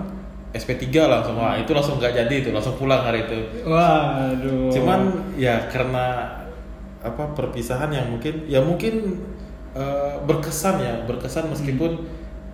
SP3 0.52 0.84
langsung 1.08 1.34
wah 1.34 1.56
itu 1.56 1.72
langsung 1.72 1.96
nggak 1.96 2.12
jadi 2.14 2.34
itu 2.38 2.50
langsung 2.52 2.76
pulang 2.76 3.00
hari 3.00 3.24
itu 3.24 3.38
Waduh. 3.64 4.68
cuman 4.68 5.00
ya 5.34 5.56
karena 5.66 6.28
apa 7.00 7.24
perpisahan 7.32 7.88
yang 7.88 8.06
mungkin 8.06 8.44
ya 8.46 8.60
mungkin 8.60 9.16
eh, 9.72 10.14
berkesan 10.22 10.76
ya 10.78 10.94
berkesan 11.02 11.48
meskipun 11.48 12.04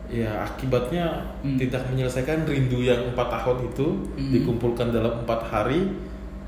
ya 0.09 0.41
akibatnya 0.41 1.21
Hmm. 1.45 1.55
tidak 1.55 1.85
menyelesaikan 1.89 2.43
rindu 2.43 2.81
yang 2.81 3.13
empat 3.13 3.29
tahun 3.29 3.69
itu 3.69 3.87
Hmm. 4.17 4.31
dikumpulkan 4.33 4.89
dalam 4.89 5.21
empat 5.21 5.45
hari 5.45 5.91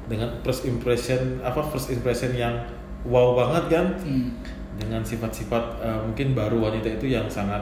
dengan 0.08 0.30
first 0.40 0.64
impression 0.64 1.38
apa 1.40 1.60
first 1.64 1.90
impression 1.90 2.32
yang 2.32 2.56
wow 3.04 3.34
banget 3.34 3.64
kan 3.68 3.86
Hmm. 4.00 4.32
dengan 4.78 5.02
sifat-sifat 5.02 5.64
eh, 5.78 5.98
mungkin 6.00 6.32
baru 6.32 6.62
wanita 6.62 6.88
itu 6.94 7.10
yang 7.10 7.26
sangat 7.26 7.60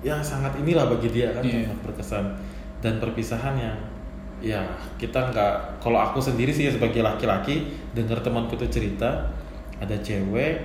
yang 0.00 0.18
sangat 0.18 0.54
inilah 0.56 0.88
bagi 0.88 1.12
dia 1.12 1.30
kan 1.30 1.42
Iya. 1.42 1.68
sangat 1.68 1.78
berkesan 1.84 2.24
dan 2.78 2.98
perpisahan 2.98 3.54
yang 3.58 3.78
ya 4.38 4.62
kita 4.94 5.34
nggak 5.34 5.82
kalau 5.82 5.98
aku 5.98 6.22
sendiri 6.22 6.54
sih 6.54 6.70
sebagai 6.70 7.02
laki-laki 7.02 7.66
dengar 7.90 8.22
temanku 8.22 8.54
tuh 8.54 8.70
cerita 8.70 9.26
ada 9.82 9.96
cewek 9.98 10.62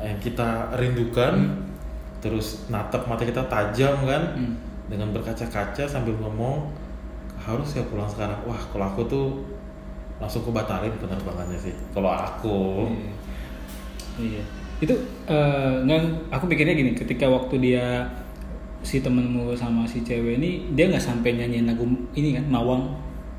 yang 0.00 0.18
kita 0.18 0.72
rindukan 0.72 1.32
Hmm. 1.36 1.60
terus 2.18 2.66
natap 2.66 3.04
mata 3.06 3.22
kita 3.22 3.44
tajam 3.46 3.94
kan 4.02 4.34
Hmm. 4.34 4.56
dengan 4.88 5.12
berkaca-kaca 5.12 5.84
sambil 5.84 6.16
ngomong 6.16 6.64
harus 7.38 7.76
ya 7.76 7.84
pulang 7.86 8.08
sekarang 8.08 8.40
wah 8.42 8.58
kalau 8.72 8.88
aku 8.88 9.02
tuh 9.04 9.26
langsung 10.18 10.42
aku 10.42 10.50
batalin 10.50 10.90
penerbangannya 10.96 11.60
sih 11.60 11.74
kalau 11.92 12.10
aku 12.10 12.88
Iya. 12.88 13.12
Iya. 14.18 14.42
Itu 14.78 14.94
nggak 15.84 16.00
aku 16.30 16.46
pikirnya 16.46 16.74
gini, 16.74 16.94
ketika 16.94 17.26
waktu 17.26 17.58
dia 17.58 18.06
si 18.80 19.02
temenmu 19.02 19.52
sama 19.54 19.82
si 19.84 20.00
cewek 20.00 20.38
ini 20.38 20.64
dia 20.72 20.86
nggak 20.86 21.02
sampai 21.02 21.34
nyanyiin 21.34 21.66
lagu 21.66 21.84
ini 22.14 22.38
kan 22.38 22.46
Mawang. 22.46 22.82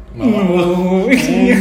Mawang. 0.09 0.45
Oh, 0.49 1.05
iya. 1.13 1.53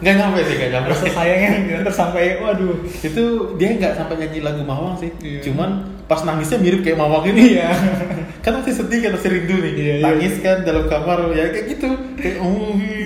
nggak 0.00 0.14
nyampe 0.14 0.40
sih 0.46 0.54
nggak 0.56 0.70
nyampe 0.72 0.90
sayangnya 1.10 1.50
gitu, 1.66 1.80
terus 1.84 1.98
sampai 1.98 2.38
waduh. 2.38 2.78
itu 2.86 3.22
dia 3.58 3.68
nggak 3.76 3.92
sampai 3.98 4.14
nyanyi 4.16 4.40
lagu 4.40 4.62
Mawang 4.62 4.94
sih 4.96 5.10
Iya. 5.20 5.42
cuman 5.44 5.70
pas 6.06 6.22
nangisnya 6.22 6.58
mirip 6.58 6.80
kayak 6.80 6.96
Mawang 6.96 7.26
ini 7.28 7.58
Iya. 7.58 7.70
kan 8.46 8.62
masih 8.62 8.72
sedih 8.72 8.98
kan 9.04 9.10
masih 9.18 9.30
rindu 9.34 9.56
nih 9.58 9.72
Iya, 9.74 9.94
iya. 9.98 10.04
nangis 10.06 10.34
kan 10.38 10.62
dalam 10.62 10.86
kamar 10.86 11.18
ya 11.34 11.50
kayak 11.50 11.66
gitu 11.76 11.88
kayak 12.16 12.36
oh 12.40 12.72
gitu. 12.78 12.99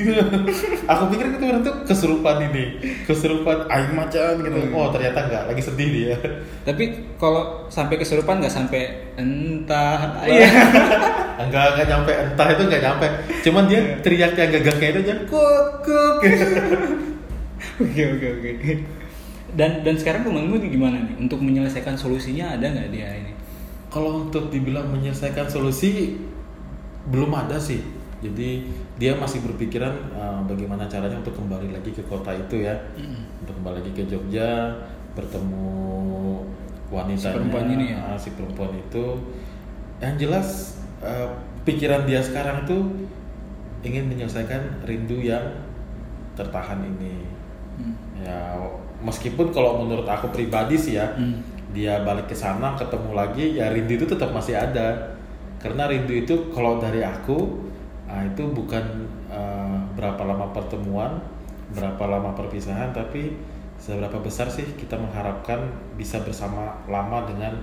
Aku 0.85 1.03
pikir 1.11 1.25
itu 1.31 1.45
orang 1.45 1.63
tuh 1.63 1.75
kesurupan 1.85 2.37
ini 2.45 2.65
kesurupan 3.05 3.69
air 3.69 3.89
macan 3.91 4.41
gitu 4.41 4.59
Hmm. 4.65 4.75
oh 4.75 4.89
ternyata 4.89 5.19
nggak 5.25 5.43
lagi 5.51 5.63
sedih 5.63 5.89
dia 5.91 6.17
Tapi 6.63 6.85
kalau 7.17 7.69
sampai 7.69 7.97
kesurupan 7.97 8.41
nggak 8.41 8.53
sampai 8.53 8.83
entah. 9.15 10.25
Iya. 10.25 10.49
enggak 11.45 11.65
enggak 11.75 11.87
nyampe 11.91 12.13
entah 12.15 12.49
itu 12.49 12.63
enggak 12.65 12.83
nyampe 12.83 13.07
cuman 13.43 13.63
dia 13.67 13.81
Iya. 13.81 13.95
teriak 14.01 14.33
yang 14.35 14.51
gagaknya 14.55 14.89
itu 14.91 15.01
aja 15.05 15.15
kuk 15.27 15.65
kuk 15.83 16.17
Oke 17.75 18.03
oke 18.07 18.27
oke. 18.39 18.51
Dan 19.55 19.83
dan 19.83 19.95
sekarang 19.95 20.23
temenmu 20.23 20.59
ini 20.59 20.69
gimana 20.71 20.99
nih 21.01 21.15
untuk 21.19 21.39
menyelesaikan 21.39 21.95
solusinya 21.95 22.55
ada 22.55 22.71
nggak 22.71 22.91
dia 22.91 23.09
ini? 23.19 23.33
Kalau 23.87 24.27
untuk 24.27 24.51
dibilang 24.51 24.91
menyelesaikan 24.91 25.47
solusi 25.47 26.19
belum 27.07 27.31
ada 27.31 27.59
sih. 27.59 27.83
Jadi 28.25 28.65
dia 28.97 29.13
masih 29.13 29.45
berpikiran 29.45 29.93
uh, 30.17 30.41
bagaimana 30.49 30.89
caranya 30.89 31.21
untuk 31.21 31.37
kembali 31.37 31.77
lagi 31.77 31.93
ke 31.93 32.01
kota 32.09 32.33
itu 32.33 32.65
ya, 32.65 32.73
untuk 33.45 33.53
kembali 33.61 33.85
lagi 33.85 33.93
ke 33.93 34.03
Jogja, 34.09 34.73
bertemu 35.13 35.69
wanita 36.89 37.29
Si 37.29 37.37
perempuan 37.37 37.67
ini 37.69 37.87
ya? 37.93 38.17
si 38.17 38.33
perempuan 38.33 38.73
itu. 38.73 39.21
Yang 40.01 40.15
jelas 40.25 40.49
uh, 41.05 41.29
pikiran 41.69 42.09
dia 42.09 42.25
sekarang 42.25 42.65
tuh 42.65 42.89
ingin 43.85 44.09
menyelesaikan 44.09 44.89
rindu 44.89 45.21
yang 45.21 45.45
tertahan 46.33 46.81
ini. 46.81 47.29
Hmm. 47.77 47.95
Ya 48.25 48.57
meskipun 49.05 49.53
kalau 49.53 49.85
menurut 49.85 50.09
aku 50.09 50.33
pribadi 50.33 50.81
sih 50.81 50.97
ya, 50.97 51.13
Hmm. 51.13 51.45
dia 51.77 52.01
balik 52.07 52.31
ke 52.31 52.37
sana 52.39 52.73
ketemu 52.79 53.11
lagi 53.13 53.59
ya 53.59 53.69
rindu 53.69 53.99
itu 54.01 54.07
tetap 54.09 54.31
masih 54.33 54.55
ada 54.57 55.19
karena 55.59 55.91
rindu 55.91 56.15
itu 56.15 56.35
kalau 56.55 56.79
dari 56.79 57.03
aku 57.03 57.67
ah, 58.15 58.23
itu 58.23 58.47
bukan 58.47 58.85
eh, 59.27 59.77
berapa 59.99 60.23
lama 60.23 60.55
pertemuan 60.55 61.19
berapa 61.75 62.05
lama 62.07 62.31
perpisahan 62.33 62.95
tapi 62.95 63.35
seberapa 63.75 64.23
besar 64.23 64.47
sih 64.47 64.65
kita 64.79 64.95
mengharapkan 64.95 65.67
bisa 65.99 66.23
bersama 66.23 66.79
lama 66.87 67.27
dengan 67.27 67.59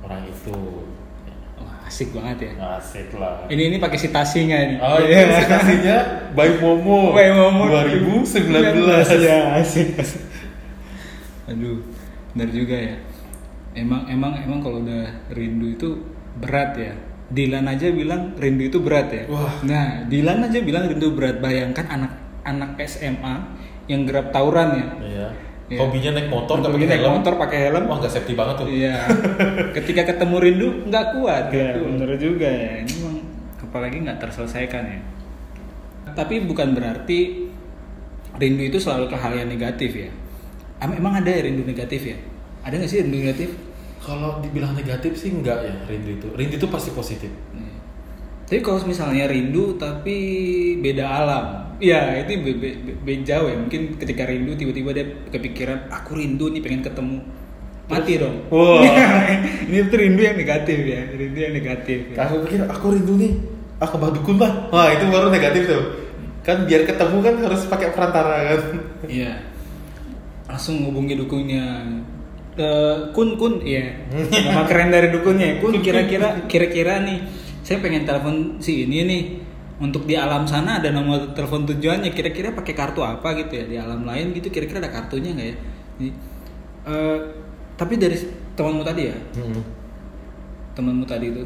orang 0.00 0.24
itu 0.24 0.56
Wah, 1.56 1.88
asik 1.88 2.12
banget 2.12 2.52
ya. 2.52 2.76
asik 2.76 3.16
lah 3.16 3.44
Ini 3.48 3.72
ini 3.72 3.76
pakai 3.76 3.96
citasi 3.96 4.44
nggak 4.44 4.62
nih? 4.68 4.78
oh 4.80 4.98
ini 5.04 5.44
kasihnya 5.44 5.96
by 6.32 6.50
Momo 6.60 7.12
By 7.12 7.32
Momo 7.32 7.64
2019 7.68 8.84
ya 9.28 9.56
asik. 9.56 9.96
asik. 9.96 10.22
Aduh, 11.46 11.78
benar 12.34 12.50
juga 12.50 12.76
ya. 12.76 12.96
Emang 13.72 14.04
emang 14.08 14.34
emang 14.36 14.60
kalau 14.60 14.82
udah 14.82 15.04
rindu 15.32 15.72
itu 15.72 15.88
berat 16.40 16.76
ya. 16.76 16.92
Dilan 17.26 17.66
aja 17.66 17.90
bilang 17.90 18.34
rindu 18.34 18.62
itu 18.64 18.78
berat 18.78 19.10
ya. 19.10 19.22
Wah. 19.26 19.50
Nah, 19.62 20.06
Dilan 20.06 20.38
aja 20.40 20.58
bilang 20.60 20.86
rindu 20.86 21.10
berat. 21.10 21.38
Bayangkan 21.38 21.82
anak 21.84 22.12
anak 22.42 22.78
SMA 22.80 23.34
yang 23.86 24.06
gerap 24.06 24.30
tawuran 24.30 24.68
ya. 24.72 24.86
Iya. 25.00 25.28
Iya. 25.66 25.78
Hobinya 25.82 26.14
naik 26.14 26.30
motor 26.30 26.62
nggak 26.62 26.70
Hobinya 26.70 26.86
pakai 26.86 26.94
naik 26.94 27.02
helm. 27.02 27.14
motor 27.18 27.32
pakai 27.36 27.58
helm. 27.66 27.84
Wah 27.84 27.96
nggak 27.98 28.12
safety 28.12 28.32
banget 28.32 28.54
tuh. 28.56 28.68
Iya. 28.68 28.96
Ketika 29.74 30.02
ketemu 30.06 30.36
rindu 30.38 30.68
nggak 30.86 31.06
kuat. 31.12 31.44
Nggak 31.50 31.58
Ya, 31.58 31.74
kuat. 31.74 31.90
bener 31.90 32.10
juga 32.16 32.46
ya. 32.48 32.72
Ini 32.78 32.92
memang 32.96 33.16
apalagi 33.60 33.96
nggak 34.00 34.18
terselesaikan 34.20 34.82
ya. 34.86 35.00
Tapi 36.08 36.46
bukan 36.46 36.70
berarti 36.72 37.50
rindu 38.36 38.62
itu 38.64 38.78
selalu 38.78 39.10
ke 39.10 39.16
hal 39.16 39.34
yang 39.34 39.50
negatif 39.50 39.90
ya. 39.92 40.10
Em- 40.78 40.94
Emang 40.94 41.18
ada 41.18 41.26
ya 41.26 41.42
rindu 41.42 41.66
negatif 41.66 42.04
ya? 42.04 42.16
Ada 42.62 42.78
nggak 42.78 42.86
sih 42.86 43.02
rindu 43.02 43.18
negatif? 43.18 43.50
Kalau 44.02 44.38
dibilang 44.38 44.76
negatif 44.76 45.18
sih 45.18 45.32
enggak 45.34 45.66
ya 45.66 45.74
rindu 45.90 46.10
itu. 46.20 46.28
Rindu 46.36 46.54
itu 46.60 46.68
pasti 46.70 46.90
positif. 46.94 47.30
Iya. 47.52 47.74
Tapi 48.46 48.60
kalau 48.62 48.78
misalnya 48.86 49.26
rindu 49.26 49.74
tapi 49.74 50.16
beda 50.78 51.02
alam, 51.02 51.44
ya 51.82 52.14
itu 52.22 52.38
be, 52.38 52.52
be, 52.54 52.68
be- 53.02 53.26
jauh 53.26 53.50
ya. 53.50 53.58
Mungkin 53.58 53.98
ketika 53.98 54.22
rindu 54.22 54.54
tiba-tiba 54.54 54.94
dia 54.94 55.06
kepikiran, 55.34 55.90
aku 55.90 56.14
rindu 56.14 56.54
nih 56.54 56.62
pengen 56.62 56.86
ketemu, 56.86 57.18
mati 57.90 58.22
dong. 58.22 58.46
Wah. 58.54 58.86
ini 59.66 59.90
tuh 59.90 59.98
rindu 59.98 60.22
yang 60.22 60.38
negatif 60.38 60.78
ya, 60.78 61.00
rindu 61.10 61.38
yang 61.42 61.54
negatif. 61.58 61.98
Ya. 62.14 62.22
Aku 62.30 62.46
pikir 62.46 62.62
aku 62.70 62.86
rindu 62.94 63.14
nih. 63.18 63.32
Ah 63.76 63.90
ke 63.90 63.96
dukun 63.98 64.40
lah. 64.40 64.72
Wah 64.72 64.88
itu 64.88 65.04
baru 65.10 65.28
negatif 65.28 65.68
tuh. 65.68 65.82
Kan 66.46 66.64
biar 66.64 66.86
ketemu 66.86 67.16
kan 67.20 67.34
harus 67.42 67.66
pakai 67.66 67.90
perantara 67.92 68.54
kan. 68.54 68.60
Iya. 69.10 69.42
Langsung 70.46 70.86
hubungi 70.86 71.18
dukunnya. 71.18 71.82
Eh, 72.56 72.96
kun 73.12 73.36
kun, 73.36 73.60
iya. 73.60 73.92
Nama 74.48 74.64
keren 74.64 74.88
dari 74.88 75.12
dukunnya. 75.12 75.60
Kun 75.60 75.76
kira-kira 75.84 76.48
kira-kira 76.48 77.04
nih, 77.04 77.20
saya 77.60 77.84
pengen 77.84 78.08
telepon 78.08 78.56
si 78.58 78.88
ini 78.88 79.04
nih. 79.04 79.22
Untuk 79.76 80.08
di 80.08 80.16
alam 80.16 80.48
sana 80.48 80.80
ada 80.80 80.88
nomor 80.88 81.36
telepon 81.36 81.68
tujuannya. 81.68 82.08
Kira-kira 82.16 82.56
pakai 82.56 82.72
kartu 82.72 83.04
apa 83.04 83.36
gitu 83.36 83.60
ya? 83.60 83.64
Di 83.68 83.76
alam 83.76 84.08
lain 84.08 84.32
gitu 84.32 84.48
kira-kira 84.48 84.80
ada 84.80 84.88
kartunya 84.88 85.36
nggak 85.36 85.48
ya? 85.52 85.56
Jadi, 86.00 86.08
eh, 86.88 87.18
tapi 87.76 87.94
dari 88.00 88.16
temanmu 88.56 88.80
tadi 88.80 89.02
ya, 89.04 89.16
temanmu 90.72 91.04
tadi 91.04 91.28
itu. 91.28 91.44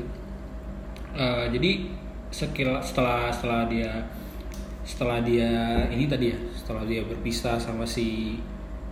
Eh, 1.19 1.45
jadi 1.59 1.71
sekila, 2.31 2.79
setelah 2.79 3.35
setelah 3.35 3.67
dia 3.67 3.91
setelah 4.87 5.19
dia 5.27 5.51
ini 5.91 6.07
tadi 6.07 6.31
ya 6.31 6.39
setelah 6.55 6.87
dia 6.87 7.03
berpisah 7.03 7.59
sama 7.59 7.83
si 7.83 8.39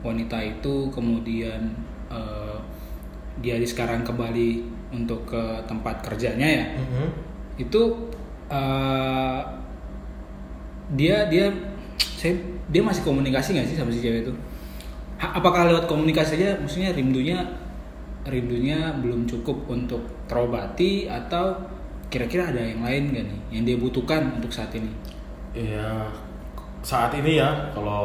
wanita 0.03 0.39
itu 0.43 0.91
kemudian 0.95 1.75
eh, 2.09 2.57
dia 3.39 3.55
di 3.55 3.65
sekarang 3.65 4.03
kembali 4.03 4.49
untuk 4.91 5.29
ke 5.29 5.43
tempat 5.65 6.03
kerjanya 6.03 6.49
ya 6.49 6.65
itu 7.57 7.83
eh, 8.49 9.41
dia 10.95 11.29
dia 11.29 11.53
saya 12.17 12.35
dia 12.69 12.83
masih 12.83 13.05
komunikasi 13.05 13.55
nggak 13.55 13.69
sih 13.69 13.77
sama 13.77 13.93
si 13.93 14.01
cewek 14.01 14.25
itu 14.25 14.33
Ha- 15.19 15.35
apakah 15.35 15.67
lewat 15.67 15.91
komunikasi 15.91 16.39
aja 16.39 16.55
maksudnya 16.57 16.95
rindunya 16.95 17.43
rindunya 18.23 18.95
belum 19.03 19.27
cukup 19.27 19.67
untuk 19.67 19.99
terobati 20.31 21.11
atau 21.11 21.59
kira-kira 22.07 22.49
ada 22.49 22.63
yang 22.63 22.81
lain 22.81 23.11
gak 23.11 23.25
nih 23.27 23.41
yang 23.51 23.63
dia 23.67 23.77
butuhkan 23.77 24.39
untuk 24.39 24.49
saat 24.49 24.71
ini 24.75 24.89
Iya. 25.53 26.07
Saat 26.81 27.11
ini 27.19 27.41
ya 27.43 27.51
kalau 27.75 28.05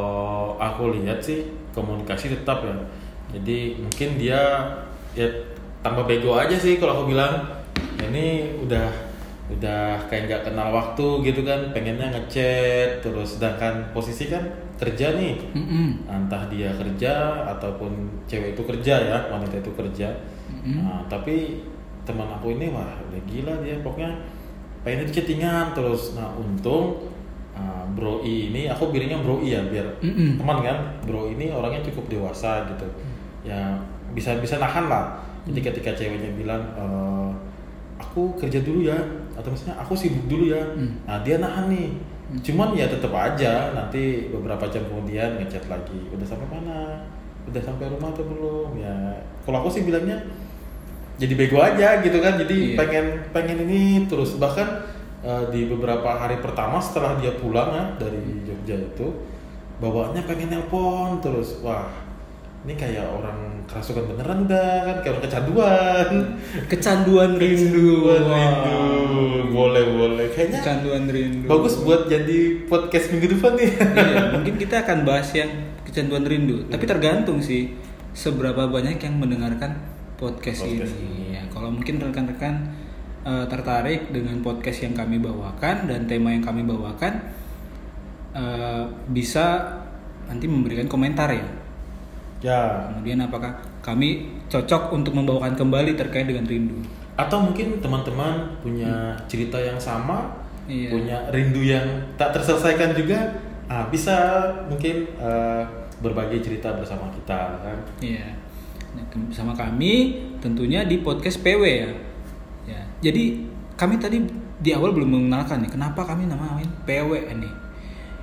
aku 0.58 0.90
lihat 0.98 1.22
sih 1.22 1.46
komunikasi 1.70 2.34
tetap 2.34 2.66
ya. 2.66 2.74
Jadi 3.34 3.82
mungkin 3.82 4.08
dia 4.16 4.40
ya 5.18 5.28
tambah 5.82 6.06
bego 6.06 6.38
aja 6.38 6.54
sih 6.54 6.78
kalau 6.78 7.02
aku 7.02 7.12
bilang. 7.12 7.62
Ini 8.04 8.60
udah 8.62 9.14
udah 9.44 10.00
kayak 10.08 10.24
nggak 10.24 10.42
kenal 10.48 10.72
waktu 10.72 11.06
gitu 11.20 11.44
kan 11.44 11.68
pengennya 11.76 12.08
ngechat 12.16 13.04
terus 13.04 13.36
sedangkan 13.36 13.92
posisi 13.92 14.32
kan 14.32 14.40
kerja 14.80 15.20
nih 15.20 15.36
Mm-mm. 15.52 16.08
entah 16.08 16.48
dia 16.48 16.72
kerja 16.72 17.44
ataupun 17.52 18.24
cewek 18.24 18.56
itu 18.56 18.62
kerja 18.64 18.94
ya 19.04 19.18
wanita 19.28 19.60
itu 19.60 19.68
kerja 19.76 20.08
Mm-mm. 20.48 20.80
Nah, 20.80 21.04
tapi 21.12 21.60
teman 22.08 22.24
aku 22.24 22.56
ini 22.56 22.72
wah 22.72 22.88
udah 23.12 23.20
gila 23.28 23.54
dia 23.60 23.76
pokoknya 23.84 24.12
pengen 24.80 25.12
chattingan 25.12 25.76
terus 25.76 26.16
nah 26.16 26.32
untung 26.40 27.12
uh, 27.52 27.84
bro 27.92 28.24
I 28.24 28.48
ini 28.48 28.62
aku 28.72 28.88
bilangnya 28.88 29.20
bro 29.20 29.44
I 29.44 29.56
ya 29.56 29.60
biar 29.68 30.00
Mm-mm. 30.00 30.40
teman 30.40 30.64
kan 30.64 30.78
bro 31.04 31.28
ini 31.28 31.52
orangnya 31.52 31.84
cukup 31.84 32.08
dewasa 32.08 32.64
gitu 32.72 32.88
ya 33.44 33.76
bisa 34.10 34.34
bisa 34.40 34.56
nahan 34.58 34.88
lah. 34.88 35.14
Jadi 35.44 35.60
ketika 35.60 35.92
ceweknya 35.92 36.32
bilang 36.34 36.62
"Eh, 36.74 37.28
aku 37.94 38.32
kerja 38.34 38.64
dulu 38.64 38.82
ya 38.82 38.96
atau 39.36 39.52
misalnya 39.52 39.76
aku 39.78 39.92
sibuk 39.92 40.24
dulu 40.26 40.50
ya. 40.50 40.62
Hmm. 40.74 40.96
nah 41.04 41.20
dia 41.20 41.36
nahan 41.38 41.68
nih. 41.68 41.92
Cuman 42.40 42.72
ya 42.72 42.88
tetap 42.88 43.12
aja 43.12 43.70
nanti 43.70 44.32
beberapa 44.32 44.64
jam 44.66 44.82
kemudian 44.88 45.36
ngechat 45.38 45.68
lagi 45.68 46.00
udah 46.10 46.24
sampai 46.26 46.48
mana? 46.48 47.04
Udah 47.44 47.60
sampai 47.60 47.86
rumah 47.86 48.08
atau 48.10 48.24
belum? 48.24 48.80
Ya 48.80 48.96
kalau 49.44 49.60
aku 49.60 49.68
sih 49.70 49.84
bilangnya 49.84 50.16
jadi 51.14 51.34
bego 51.36 51.60
aja 51.60 52.00
gitu 52.00 52.18
kan. 52.18 52.34
Jadi 52.40 52.74
Iya. 52.74 52.76
pengen 52.80 53.06
pengen 53.30 53.58
ini 53.68 54.08
terus. 54.08 54.40
Bahkan 54.40 54.68
eh, 55.22 55.44
di 55.52 55.68
beberapa 55.68 56.08
hari 56.10 56.40
pertama 56.40 56.80
setelah 56.80 57.20
dia 57.20 57.36
pulang 57.36 57.70
ya 57.70 57.84
dari 58.00 58.40
Jogja 58.42 58.76
itu 58.76 59.06
bawaannya 59.78 60.24
pengen 60.24 60.48
nelpon 60.50 61.20
terus. 61.20 61.60
Wah 61.60 61.86
ini 62.64 62.74
kayak 62.74 63.04
orang 63.04 63.60
kerasukan 63.68 64.04
beneran 64.08 64.48
udah 64.48 64.72
kan 64.82 64.96
kayak 65.00 65.12
orang 65.12 65.22
kecanduan 65.28 66.10
Kecanduan 66.68 67.30
rindu. 67.36 68.08
Kecanduan 68.08 68.52
rindu 68.64 69.20
boleh 69.52 69.84
boleh 69.84 70.26
kayaknya 70.32 70.60
Kecanduan 70.64 71.04
rindu. 71.06 71.44
bagus 71.44 71.74
buat 71.80 72.08
jadi 72.08 72.64
podcast 72.64 73.12
minggu 73.12 73.36
depan 73.36 73.52
nih 73.60 73.70
Iya, 73.76 74.22
mungkin 74.32 74.54
kita 74.56 74.76
akan 74.82 74.98
bahas 75.04 75.28
yang 75.36 75.50
kecanduan 75.84 76.24
rindu. 76.24 76.64
Tapi 76.66 76.84
tergantung 76.88 77.38
sih 77.38 77.70
seberapa 78.16 78.64
banyak 78.66 78.96
yang 78.96 79.14
mendengarkan 79.20 79.76
podcast, 80.16 80.64
Podcast 80.64 80.96
ini. 80.96 81.36
Ya, 81.36 81.42
kalau 81.52 81.68
mungkin 81.68 82.00
rekan-rekan 82.00 82.54
eh, 83.24 83.44
tertarik 83.46 84.08
dengan 84.08 84.40
podcast 84.40 84.80
yang 84.80 84.96
kami 84.96 85.20
bawakan 85.20 85.84
dan 85.84 86.08
tema 86.08 86.32
yang 86.32 86.40
kami 86.40 86.64
bawakan, 86.64 87.28
eh, 88.32 88.84
bisa 89.12 89.78
nanti 90.26 90.48
memberikan 90.48 90.88
komentar 90.88 91.28
ya. 91.28 91.44
Ya 92.44 92.92
Kemudian 92.92 93.24
apakah 93.24 93.56
kami 93.80 94.28
cocok 94.46 94.92
untuk 94.92 95.16
membawakan 95.16 95.56
kembali 95.56 95.96
terkait 95.96 96.28
dengan 96.28 96.44
rindu? 96.44 96.76
atau 97.14 97.38
mungkin 97.40 97.78
teman-teman 97.78 98.58
punya 98.58 99.14
cerita 99.24 99.54
yang 99.56 99.78
sama 99.78 100.34
Iya. 100.66 100.90
punya 100.90 101.16
rindu 101.30 101.62
yang 101.62 101.86
tak 102.18 102.34
terselesaikan 102.34 102.90
juga 102.92 103.30
ah, 103.64 103.86
bisa 103.86 104.12
mungkin 104.66 105.06
eh, 105.14 105.62
berbagi 106.02 106.42
cerita 106.42 106.74
bersama 106.74 107.06
kita 107.14 107.62
kan 107.62 107.78
Iya. 108.02 108.34
Nah, 108.98 109.04
Bersama 109.30 109.54
kami 109.54 110.20
tentunya 110.38 110.82
di 110.82 110.98
podcast 111.00 111.38
PW 111.42 111.62
ya. 111.62 111.90
Ya. 112.66 112.82
Jadi 113.00 113.46
kami 113.74 113.98
tadi 113.98 114.18
di 114.58 114.70
awal 114.70 114.90
belum 114.90 115.06
mengenalkan 115.06 115.62
nih 115.62 115.70
kenapa 115.70 116.02
kami 116.02 116.26
namain 116.26 116.66
PW 116.82 117.30
ini. 117.30 117.50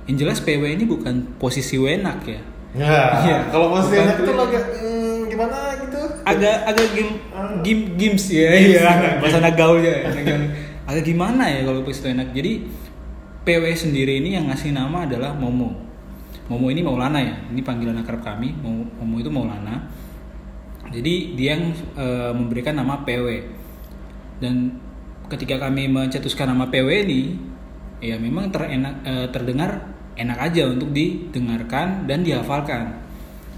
Yang 0.04 0.16
jelas 0.20 0.38
PW 0.44 0.68
ini 0.68 0.84
bukan 0.84 1.32
posisi 1.40 1.80
wenak 1.80 2.24
ya. 2.28 2.40
Ya 2.72 3.20
Iya. 3.20 3.38
kalau 3.48 3.68
masih 3.70 4.00
enak 4.00 4.16
itu 4.18 4.32
agak 4.32 4.64
hmm, 4.72 5.18
gimana 5.28 5.56
gitu 5.78 6.00
Agak 6.22 6.56
agak 6.64 6.86
game 6.94 7.12
Ah. 7.34 7.58
game 7.60 7.82
games 7.98 8.30
ya. 8.30 8.46
Games, 8.48 8.78
Iya. 8.78 8.82
ya. 8.86 9.12
Bahasa 9.18 9.36
anak 9.38 9.54
gaulnya. 9.54 9.90
ya. 9.90 10.08
Agak- 10.86 11.02
gimana 11.02 11.44
ya 11.46 11.66
kalau 11.66 11.82
posisi 11.82 12.06
wenak. 12.06 12.30
Jadi 12.30 12.62
PW 13.42 13.64
sendiri 13.74 14.22
ini 14.22 14.38
yang 14.38 14.46
ngasih 14.46 14.70
nama 14.70 15.02
adalah 15.02 15.34
Momo. 15.34 15.74
Momo 16.46 16.66
ini 16.68 16.78
Maulana 16.78 17.18
ya. 17.18 17.34
Ini 17.48 17.58
panggilan 17.60 17.98
akrab 17.98 18.22
kami. 18.22 18.54
Momo, 18.54 18.86
Momo 18.96 19.18
itu 19.18 19.28
Maulana. 19.28 19.90
Jadi 20.88 21.34
dia 21.34 21.56
yang 21.56 21.74
eh, 21.96 22.30
memberikan 22.30 22.76
nama 22.76 23.02
PW. 23.02 23.26
Dan 24.38 24.78
ketika 25.26 25.58
kami 25.58 25.88
mencetuskan 25.88 26.50
nama 26.50 26.68
PW 26.68 26.88
ini, 27.02 27.34
ya 27.98 28.14
memang 28.14 28.46
terenak 28.48 28.94
eh, 29.02 29.26
terdengar 29.28 29.90
enak 30.16 30.38
aja 30.52 30.68
untuk 30.68 30.92
didengarkan 30.92 32.04
dan 32.04 32.24
dihafalkan. 32.26 32.92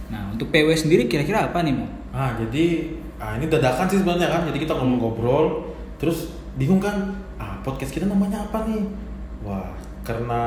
Nah, 0.08 0.30
untuk 0.30 0.52
PW 0.54 0.70
sendiri 0.76 1.10
kira-kira 1.10 1.50
apa 1.50 1.64
nih, 1.64 1.74
Mo? 1.74 1.86
ah 2.14 2.30
jadi 2.38 2.94
ah, 3.18 3.34
ini 3.34 3.50
dadakan 3.50 3.86
sih 3.90 3.98
sebenarnya 3.98 4.30
kan. 4.30 4.46
Jadi 4.46 4.58
kita 4.62 4.78
ngobrol-ngobrol 4.78 5.66
terus 5.98 6.30
bingung 6.54 6.78
kan 6.78 7.10
ah 7.42 7.58
podcast 7.66 7.90
kita 7.90 8.06
namanya 8.06 8.46
apa 8.46 8.62
nih? 8.70 8.86
Wah 9.42 9.74
karena 10.04 10.42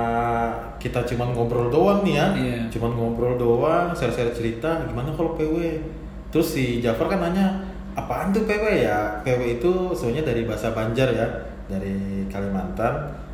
kita 0.78 1.02
cuman 1.04 1.34
ngobrol 1.34 1.68
doang 1.74 2.06
nih 2.06 2.16
ya. 2.16 2.28
Iya. 2.38 2.60
cuman 2.70 2.94
ngobrol 2.94 3.34
doang 3.42 3.90
share-share 3.92 4.30
cerita 4.30 4.86
gimana 4.86 5.10
kalau 5.18 5.34
PW 5.34 5.82
terus 6.30 6.54
si 6.54 6.78
Jafar 6.78 7.10
kan 7.10 7.26
nanya 7.26 7.66
apaan 7.98 8.30
tuh 8.30 8.46
PW 8.46 8.86
ya 8.86 9.18
PW 9.26 9.58
itu 9.58 9.98
sebenarnya 9.98 10.30
dari 10.30 10.46
bahasa 10.46 10.72
Banjar 10.72 11.10
ya 11.12 11.28
dari 11.68 12.24
Kalimantan. 12.30 12.94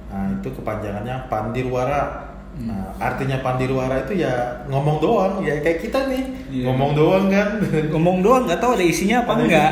Nah 0.10 0.26
itu 0.40 0.48
kepanjangannya 0.56 1.28
Pandirwara 1.28 2.33
Hmm. 2.54 2.70
nah 2.70 2.86
artinya 3.02 3.42
Pandirwara 3.42 4.06
itu 4.06 4.22
ya 4.22 4.30
ngomong 4.70 5.02
doang 5.02 5.42
ya 5.42 5.58
kayak 5.58 5.82
kita 5.82 6.06
nih 6.06 6.22
Iya. 6.54 6.70
ngomong 6.70 6.94
doang 6.94 7.26
kan 7.26 7.58
Ngomong 7.90 8.22
doang 8.22 8.46
nggak 8.46 8.62
tahu 8.62 8.78
ada 8.78 8.86
isinya 8.86 9.26
apa 9.26 9.34
enggak. 9.36 9.70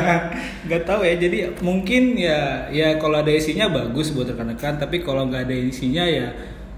Nggak 0.66 0.82
tahu 0.82 1.00
ya. 1.04 1.14
Jadi 1.14 1.36
mungkin 1.60 2.16
ya 2.16 2.40
ya 2.68 2.96
kalau 2.96 3.20
ada 3.20 3.28
isinya 3.28 3.68
bagus 3.68 4.10
buat 4.10 4.26
rekan-rekan, 4.26 4.76
tapi 4.76 4.98
kalau 4.98 5.28
nggak 5.28 5.44
ada 5.44 5.54
isinya 5.54 6.02
ya 6.02 6.32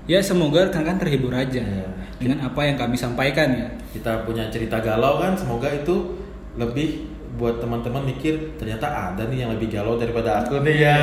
ya 0.05 0.19
semoga 0.19 0.67
rekan-rekan 0.67 0.99
terhibur 0.99 1.31
aja 1.31 1.63
Iya. 1.63 1.87
dengan 2.19 2.43
apa 2.43 2.65
yang 2.65 2.75
kami 2.75 2.97
sampaikan 2.97 3.49
ya. 3.53 3.69
kita 3.89 4.27
punya 4.27 4.49
cerita 4.49 4.81
galau 4.81 5.17
kan 5.17 5.33
semoga 5.33 5.71
itu 5.71 6.19
lebih 6.55 7.07
buat 7.37 7.57
teman-teman 7.57 8.03
mikir 8.05 8.59
ternyata 8.59 8.85
ada 9.15 9.23
nih 9.25 9.47
yang 9.47 9.55
lebih 9.55 9.71
galau 9.71 9.95
daripada 9.95 10.43
aku 10.43 10.59
nih 10.61 10.83
ya 10.83 10.99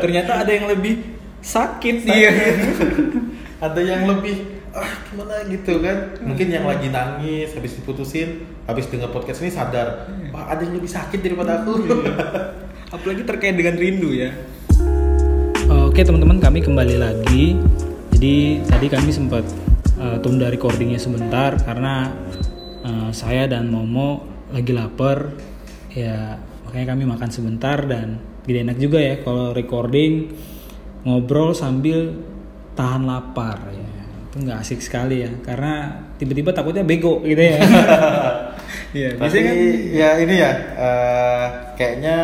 Ternyata 0.00 0.40
ada 0.40 0.48
yang 0.48 0.64
lebih 0.66 1.04
sakit, 1.38 1.96
Sakit. 2.00 2.08
dia. 2.08 2.30
ada 3.64 3.80
yang 3.80 4.04
lebih 4.04 4.60
ah 4.74 4.90
gimana 5.06 5.46
gitu 5.46 5.78
kan 5.78 6.18
mungkin 6.20 6.46
yang 6.50 6.66
lagi 6.66 6.90
nangis 6.90 7.54
habis 7.54 7.78
diputusin 7.78 8.42
habis 8.66 8.90
dengar 8.90 9.14
podcast 9.14 9.40
ini 9.40 9.54
sadar 9.54 10.10
wah 10.34 10.50
ada 10.50 10.66
yang 10.66 10.74
lebih 10.76 10.90
sakit 10.90 11.22
daripada 11.22 11.62
aku 11.62 11.78
Apalagi 12.94 13.26
terkait 13.26 13.58
dengan 13.58 13.74
rindu 13.74 14.14
ya. 14.14 14.30
Oke 15.90 16.06
teman-teman 16.06 16.38
kami 16.38 16.62
kembali 16.62 16.94
lagi. 16.94 17.58
Jadi 18.14 18.62
tadi 18.70 18.86
kami 18.86 19.10
sempat 19.10 19.42
eh, 19.98 20.18
tunda 20.22 20.46
recordingnya 20.46 21.02
sebentar 21.02 21.58
karena 21.58 22.14
eh, 22.86 23.10
saya 23.10 23.50
dan 23.50 23.66
Momo 23.66 24.22
lagi 24.54 24.70
lapar. 24.70 25.34
Ya 25.90 26.38
makanya 26.62 26.94
kami 26.94 27.02
makan 27.02 27.30
sebentar 27.34 27.82
dan 27.82 28.22
tidak 28.46 28.62
enak 28.70 28.78
juga 28.78 28.98
ya 29.02 29.18
kalau 29.26 29.50
recording 29.50 30.30
ngobrol 31.02 31.50
sambil 31.50 32.14
tahan 32.74 33.02
lapar 33.02 33.58
ya. 33.68 33.82
Itu 34.28 34.42
nggak 34.42 34.58
asik 34.60 34.78
sekali 34.78 35.22
ya 35.22 35.30
karena 35.40 35.88
tiba-tiba 36.16 36.50
takutnya 36.50 36.82
bego 36.82 37.22
gitu 37.22 37.40
ya. 37.40 37.58
Iya, 38.94 39.10
tapi 39.10 39.26
biasanya 39.26 39.42
kan 39.44 39.56
ya 39.90 40.10
ini 40.22 40.34
ya 40.38 40.50
eh, 40.76 41.46
kayaknya 41.74 42.14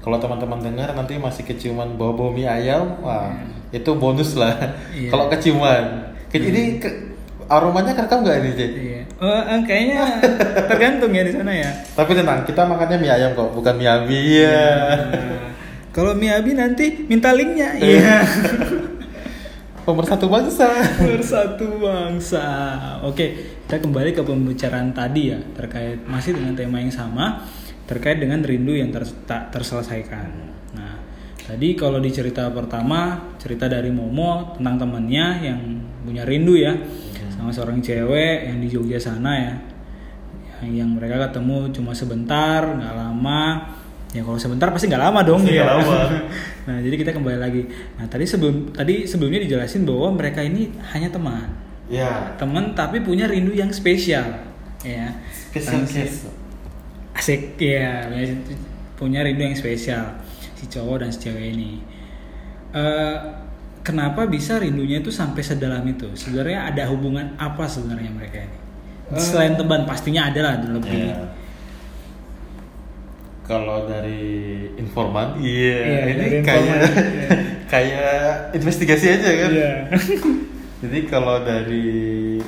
kalau 0.00 0.20
teman-teman 0.20 0.60
dengar 0.60 0.92
nanti 0.92 1.16
masih 1.16 1.48
keciuman 1.48 1.96
bau-bau 1.96 2.28
mie 2.28 2.44
ayam 2.44 2.92
wah 3.00 3.32
itu 3.70 3.88
bonus 3.96 4.36
lah 4.36 4.52
Iya. 4.92 5.08
kalau 5.08 5.32
keciuman 5.32 6.12
Ke- 6.28 6.36
ini 6.38 6.76
ke- 6.76 7.16
aromanya 7.48 7.96
kerekam 7.96 8.20
nggak 8.20 8.36
ini? 8.38 8.50
Iya. 8.52 9.00
Eh, 9.16 9.42
eh, 9.48 9.60
kayaknya 9.64 10.00
tergantung 10.70 11.10
ya 11.10 11.24
di 11.24 11.32
sana 11.32 11.50
ya. 11.50 11.70
Tapi 11.90 12.12
tenang, 12.12 12.44
kita 12.44 12.62
makannya 12.62 12.96
mie 12.96 13.10
ayam 13.10 13.32
kok, 13.32 13.50
bukan 13.50 13.74
mie 13.74 13.88
abi 13.88 14.20
ya. 14.38 14.68
Nah, 14.86 15.50
Kalau 15.90 16.14
Miyabi 16.14 16.54
nanti 16.54 16.86
minta 17.02 17.34
linknya. 17.34 17.74
Iya. 17.74 18.22
Pemersatu 19.84 20.26
bangsa. 20.28 20.68
Bersatu 21.00 21.66
bangsa. 21.80 22.46
Oke, 23.04 23.58
kita 23.64 23.80
kembali 23.80 24.12
ke 24.12 24.22
pembicaraan 24.22 24.92
tadi 24.92 25.32
ya 25.32 25.38
terkait 25.56 26.04
masih 26.04 26.36
dengan 26.36 26.52
tema 26.52 26.78
yang 26.82 26.92
sama 26.92 27.44
terkait 27.88 28.22
dengan 28.22 28.38
rindu 28.38 28.70
yang 28.70 28.94
ter- 28.94 29.26
tak 29.26 29.50
terselesaikan. 29.50 30.30
Nah, 30.78 30.94
tadi 31.42 31.74
kalau 31.74 31.98
di 31.98 32.14
cerita 32.14 32.46
pertama 32.54 33.34
cerita 33.34 33.66
dari 33.66 33.90
Momo 33.90 34.54
tentang 34.54 34.86
temannya 34.86 35.26
yang 35.42 35.60
punya 36.06 36.22
rindu 36.22 36.54
ya 36.54 36.70
sama 37.34 37.50
seorang 37.50 37.80
cewek 37.80 38.52
yang 38.52 38.58
di 38.60 38.68
Jogja 38.68 39.00
sana 39.00 39.32
ya 39.32 39.54
yang, 40.60 40.84
yang 40.84 40.88
mereka 40.92 41.28
ketemu 41.28 41.72
cuma 41.72 41.96
sebentar 41.96 42.62
nggak 42.62 42.94
lama 42.94 43.42
ya 44.10 44.26
kalau 44.26 44.38
sebentar 44.38 44.66
pasti 44.74 44.90
nggak 44.90 45.02
lama 45.06 45.20
dong 45.22 45.42
ya 45.46 45.62
lama. 45.66 46.10
nah 46.66 46.78
jadi 46.82 46.94
kita 46.98 47.10
kembali 47.14 47.38
lagi. 47.38 47.62
Nah 47.98 48.06
tadi 48.10 48.24
sebelum 48.26 48.74
tadi 48.74 49.06
sebelumnya 49.06 49.40
dijelasin 49.46 49.86
bahwa 49.86 50.18
mereka 50.18 50.42
ini 50.42 50.70
hanya 50.94 51.10
teman. 51.10 51.46
Ya, 51.90 52.38
teman 52.38 52.70
tapi 52.78 53.02
punya 53.02 53.26
rindu 53.26 53.50
yang 53.50 53.74
spesial 53.74 54.46
ya. 54.86 55.10
Tentang- 55.50 55.82
case. 55.86 56.30
asik 57.10 57.58
ya 57.58 58.06
punya 58.94 59.26
rindu 59.26 59.42
yang 59.42 59.58
spesial 59.58 60.14
si 60.54 60.70
cowok 60.70 61.02
dan 61.02 61.10
si 61.10 61.26
cewek 61.26 61.56
ini. 61.56 61.82
Eh, 62.70 63.16
kenapa 63.82 64.28
bisa 64.30 64.60
rindunya 64.60 65.02
itu 65.02 65.10
sampai 65.10 65.42
sedalam 65.42 65.82
itu? 65.88 66.06
Sebenarnya 66.14 66.70
ada 66.70 66.86
hubungan 66.92 67.34
apa 67.40 67.66
sebenarnya 67.66 68.12
mereka 68.14 68.46
ini? 68.46 68.58
Eh. 69.10 69.18
selain 69.18 69.58
teman 69.58 69.82
pastinya 69.90 70.30
ada 70.30 70.40
lah 70.40 70.54
lebih. 70.62 71.10
Ya. 71.10 71.18
Kalau 73.50 73.90
dari 73.90 74.62
informan, 74.78 75.34
iya, 75.42 75.82
Iya, 75.82 76.00
ini 76.14 76.26
kayak 76.46 76.78
iya. 76.86 77.30
kayak 77.72 78.14
investigasi 78.54 79.06
aja 79.18 79.26
kan. 79.26 79.50
Iya. 79.50 79.72
Jadi 80.86 80.98
kalau 81.10 81.42
dari 81.42 82.38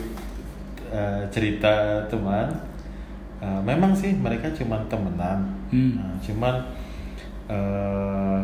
eh, 0.94 1.22
cerita 1.34 2.06
teman, 2.06 2.54
eh, 3.42 3.60
memang 3.66 3.98
sih 3.98 4.14
mereka 4.14 4.54
cuma 4.54 4.78
temenan, 4.86 5.58
Hmm. 5.72 5.96
Nah, 5.96 6.14
cuman 6.20 6.54
eh, 7.48 8.38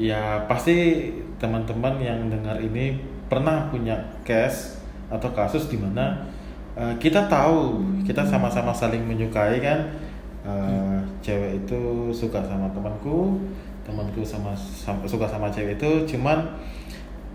ya 0.00 0.48
pasti 0.48 1.12
teman-teman 1.36 2.00
yang 2.00 2.26
dengar 2.32 2.56
ini 2.56 2.96
pernah 3.28 3.68
punya 3.68 4.00
case 4.24 4.80
atau 5.12 5.28
kasus 5.36 5.68
di 5.68 5.76
mana 5.76 6.26
eh, 6.74 6.96
kita 6.98 7.28
tahu 7.30 7.84
kita 8.02 8.24
sama-sama 8.26 8.74
saling 8.74 9.06
menyukai 9.06 9.62
kan, 9.62 9.92
Eh, 10.40 10.99
cewek 11.20 11.64
itu 11.64 12.08
suka 12.12 12.40
sama 12.44 12.68
temanku, 12.72 13.36
temanku 13.84 14.24
sama, 14.24 14.56
sama 14.56 15.04
suka 15.04 15.28
sama 15.28 15.52
cewek 15.52 15.76
itu, 15.76 16.16
cuman 16.16 16.56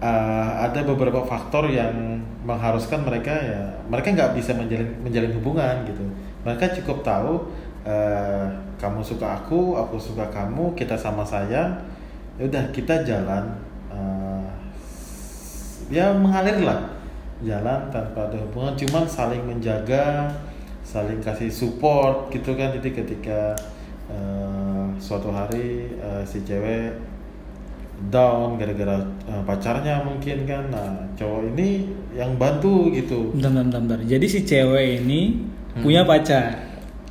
uh, 0.02 0.52
ada 0.66 0.84
beberapa 0.84 1.24
faktor 1.24 1.70
yang 1.72 2.20
mengharuskan 2.46 3.02
mereka 3.02 3.34
ya 3.34 3.62
mereka 3.90 4.14
nggak 4.14 4.32
bisa 4.38 4.54
menjalin 4.54 4.90
menjalin 5.02 5.34
hubungan 5.38 5.86
gitu. 5.90 6.06
Mereka 6.46 6.78
cukup 6.82 7.02
tahu 7.02 7.50
uh, 7.88 8.46
kamu 8.78 9.02
suka 9.02 9.42
aku 9.42 9.74
aku 9.80 9.98
suka 9.98 10.30
kamu 10.30 10.78
kita 10.78 10.94
sama 10.94 11.26
sayang. 11.26 11.74
Ya 12.36 12.44
udah 12.46 12.64
kita 12.76 13.02
jalan 13.08 13.48
uh, 13.90 14.46
ya 15.90 16.14
mengalir 16.14 16.62
lah. 16.62 16.82
Jalan 17.44 17.92
tanpa 17.92 18.32
ada 18.32 18.38
hubungan 18.40 18.78
cuman 18.80 19.04
saling 19.10 19.44
menjaga 19.44 20.32
saling 20.86 21.18
kasih 21.18 21.50
support 21.50 22.30
gitu 22.30 22.54
kan. 22.54 22.72
Jadi 22.78 22.94
ketika 22.94 23.58
uh, 24.08 24.86
suatu 24.98 25.30
hari 25.30 25.96
uh, 25.98 26.22
si 26.22 26.42
cewek 26.42 26.96
down 28.08 28.60
gara-gara 28.60 29.00
uh, 29.26 29.42
pacarnya 29.44 30.04
mungkin 30.04 30.44
kan. 30.44 30.68
Nah 30.70 31.08
cowok 31.16 31.56
ini 31.56 31.90
yang 32.12 32.36
bantu 32.36 32.92
gitu. 32.92 33.32
Bentar, 33.32 33.52
bentar, 33.52 33.80
bentar. 33.80 34.00
jadi 34.04 34.26
si 34.26 34.44
cewek 34.44 35.04
ini 35.04 35.22
Hmm. 35.76 35.84
punya 35.84 36.08
pacar? 36.08 36.56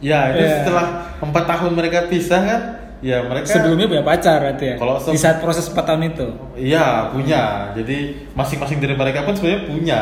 Ya 0.01 0.33
itu 0.33 0.41
Iya. 0.41 0.65
setelah 0.65 0.87
empat 1.21 1.45
tahun 1.45 1.73
mereka 1.77 2.09
pisah 2.09 2.41
kan? 2.41 2.63
Ya 3.05 3.21
mereka 3.21 3.45
sebelumnya 3.45 3.85
punya 3.85 4.01
pacar 4.01 4.41
berarti 4.41 4.65
ya? 4.73 4.77
Kalau 4.81 4.97
se- 4.97 5.13
di 5.13 5.19
saat 5.21 5.45
proses 5.45 5.69
4 5.69 5.85
tahun 5.85 6.17
itu? 6.17 6.29
Iya 6.57 7.13
punya. 7.13 7.73
Jadi 7.77 8.29
masing-masing 8.33 8.81
dari 8.81 8.97
mereka 8.97 9.29
pun 9.29 9.37
sebenarnya 9.37 9.63
punya. 9.69 10.01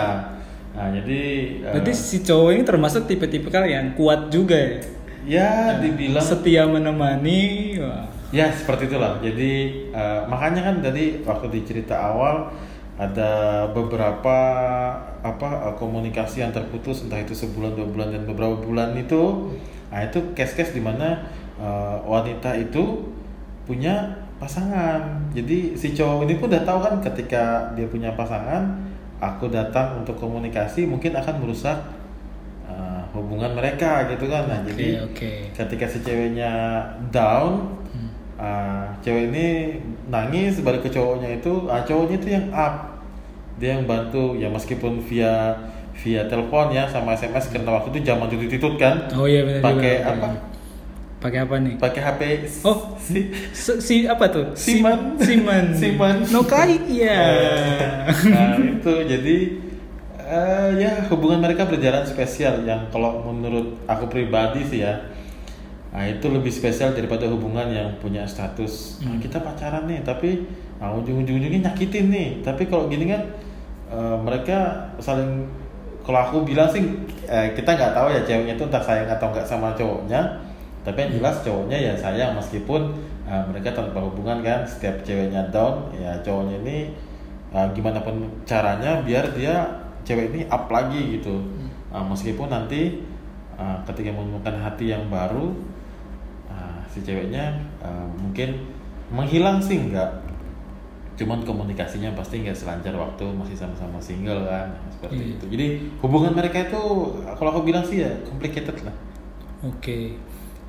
Nah 0.78 0.86
jadi 0.94 1.20
uh, 1.66 1.72
berarti 1.74 1.92
si 1.92 2.22
cowok 2.22 2.50
ini 2.54 2.62
termasuk 2.62 3.10
tipe-tipe 3.10 3.50
yang 3.50 3.98
kuat 3.98 4.30
juga 4.30 4.54
ya 4.54 4.78
ya 5.26 5.78
dibilang 5.78 6.24
setia 6.24 6.66
menemani 6.66 7.40
wah. 7.78 8.06
Ya 8.32 8.48
seperti 8.48 8.88
itulah. 8.88 9.20
Jadi 9.20 9.52
eh, 9.92 10.20
makanya 10.24 10.72
kan 10.72 10.80
tadi 10.80 11.20
waktu 11.20 11.52
di 11.52 11.60
cerita 11.68 12.00
awal 12.00 12.48
ada 12.96 13.64
beberapa 13.76 14.36
apa 15.20 15.48
eh, 15.68 15.74
komunikasi 15.76 16.40
yang 16.40 16.52
terputus 16.52 17.04
entah 17.04 17.20
itu 17.20 17.36
sebulan 17.36 17.76
dua 17.76 17.88
bulan 17.92 18.08
dan 18.08 18.24
beberapa 18.24 18.56
bulan 18.56 18.96
itu, 18.96 19.52
nah 19.92 20.00
itu 20.00 20.32
case-case 20.32 20.72
di 20.72 20.80
mana 20.80 21.28
eh, 21.60 21.96
wanita 22.08 22.56
itu 22.56 23.04
punya 23.68 24.16
pasangan. 24.40 25.28
Jadi 25.36 25.76
si 25.76 25.92
cowok 25.92 26.24
ini 26.24 26.40
pun 26.40 26.48
udah 26.48 26.64
tahu 26.64 26.78
kan 26.82 26.94
ketika 27.04 27.70
dia 27.76 27.86
punya 27.86 28.16
pasangan, 28.16 28.80
aku 29.20 29.52
datang 29.52 30.02
untuk 30.02 30.16
komunikasi 30.18 30.88
mungkin 30.88 31.14
akan 31.14 31.36
merusak 31.38 31.78
hubungan 33.12 33.52
mereka 33.52 34.08
gitu 34.08 34.24
kan. 34.26 34.44
Nah 34.44 34.60
Oke, 34.60 34.68
jadi 34.70 34.86
oke. 35.04 35.30
ketika 35.52 35.84
si 35.86 35.98
ceweknya 36.00 36.52
down 37.08 37.78
Hmm. 37.92 38.08
ah, 38.36 38.88
cewek 38.98 39.28
ini 39.28 39.46
nangis 40.08 40.58
balik 40.58 40.80
ke 40.80 40.90
cowoknya 40.90 41.36
itu 41.36 41.68
ah, 41.68 41.80
cowoknya 41.80 42.16
itu 42.16 42.28
yang 42.30 42.48
up 42.48 43.04
dia 43.54 43.76
yang 43.76 43.84
bantu 43.84 44.32
ya 44.34 44.48
meskipun 44.48 44.96
via 45.02 45.52
via 45.94 46.24
telepon 46.24 46.72
ya 46.72 46.88
sama 46.88 47.12
sms 47.12 47.52
karena 47.52 47.68
waktu 47.70 47.92
itu 47.92 48.08
zaman 48.08 48.26
tutut 48.26 48.48
tutut 48.48 48.74
kan 48.74 49.12
oh 49.12 49.28
iya 49.28 49.44
benar 49.44 49.60
pakai 49.62 49.94
apa 50.00 50.26
pakai 51.20 51.38
apa 51.38 51.54
nih 51.60 51.74
pakai 51.76 52.00
hp 52.00 52.20
Oh. 52.64 52.96
si 52.96 53.28
si, 53.52 53.72
si 53.78 53.96
apa 54.02 54.24
tuh 54.26 54.56
Si- 54.56 54.80
Siman. 54.80 55.20
Siman 55.20 55.64
Siman. 55.78 56.16
Nokai 56.26 56.80
ya 56.88 57.22
nah 58.32 58.56
itu 58.56 58.94
jadi 59.04 59.36
eh, 60.32 60.68
ya 60.80 60.92
hubungan 61.12 61.44
mereka 61.44 61.68
berjalan 61.68 62.04
spesial 62.08 62.64
yang 62.64 62.80
kalau 62.88 63.20
menurut 63.20 63.76
aku 63.84 64.08
pribadi 64.08 64.64
sih 64.64 64.80
ya 64.80 64.94
nah 65.92 66.08
itu 66.08 66.24
lebih 66.32 66.48
spesial 66.48 66.96
daripada 66.96 67.28
hubungan 67.28 67.68
yang 67.68 67.88
punya 68.00 68.24
status 68.24 68.96
"Ah, 69.04 69.12
Hmm. 69.12 69.20
kita 69.20 69.44
pacaran 69.44 69.84
nih 69.84 70.00
tapi 70.00 70.40
nah, 70.80 70.88
ujung-ujungnya 70.96 71.60
nyakitin 71.68 72.08
nih 72.08 72.28
tapi 72.40 72.64
kalau 72.64 72.88
gini 72.88 73.12
kan 73.12 73.20
eh, 73.92 74.16
mereka 74.18 74.88
saling 74.96 75.44
kalau 76.00 76.18
aku 76.18 76.36
bilang 76.48 76.66
sih 76.66 76.80
eh, 77.28 77.52
kita 77.52 77.76
nggak 77.76 77.92
tahu 77.92 78.08
ya 78.08 78.20
ceweknya 78.24 78.54
itu 78.56 78.64
entah 78.64 78.80
sayang 78.80 79.04
atau 79.06 79.28
nggak 79.28 79.44
sama 79.44 79.76
cowoknya 79.76 80.20
tapi 80.82 80.98
yang 80.98 81.12
jelas 81.20 81.36
cowoknya 81.44 81.76
ya 81.78 81.92
sayang 81.94 82.32
meskipun 82.32 82.88
eh, 83.28 83.42
mereka 83.52 83.76
tanpa 83.76 84.00
hubungan 84.00 84.40
kan 84.40 84.64
setiap 84.64 84.96
ceweknya 85.04 85.44
down 85.52 85.92
ya 85.92 86.16
cowoknya 86.24 86.56
ini 86.64 86.78
eh, 87.52 87.66
gimana 87.76 88.00
pun 88.00 88.16
caranya 88.48 89.04
biar 89.04 89.28
dia 89.36 89.60
cewek 90.02 90.30
ini 90.30 90.40
up 90.46 90.66
lagi 90.68 91.16
gitu. 91.16 91.40
Eh, 91.88 92.04
meskipun 92.04 92.46
nanti 92.46 93.02
eh, 93.54 93.76
ketika 93.84 94.10
menemukan 94.10 94.54
hati 94.56 94.90
yang 94.90 95.06
baru 95.06 95.52
eh, 96.46 96.78
si 96.86 97.00
ceweknya 97.00 97.52
eh, 97.78 98.06
mungkin 98.14 98.56
menghilang 99.08 99.58
sih 99.58 99.76
enggak 99.78 100.24
cuman 101.12 101.44
komunikasinya 101.44 102.16
pasti 102.16 102.40
nggak 102.40 102.56
selancar 102.56 102.96
waktu 102.96 103.20
masih 103.30 103.52
sama-sama 103.52 104.00
single 104.00 104.48
kan 104.48 104.72
seperti 104.88 105.20
Iya. 105.20 105.32
itu. 105.36 105.44
Jadi 105.46 105.66
hubungan 106.00 106.32
mereka 106.32 106.64
itu 106.64 106.80
kalau 107.36 107.52
aku 107.52 107.60
bilang 107.62 107.84
sih 107.84 108.00
ya 108.00 108.10
complicated 108.24 108.80
lah. 108.80 108.96
Oke. 109.62 110.16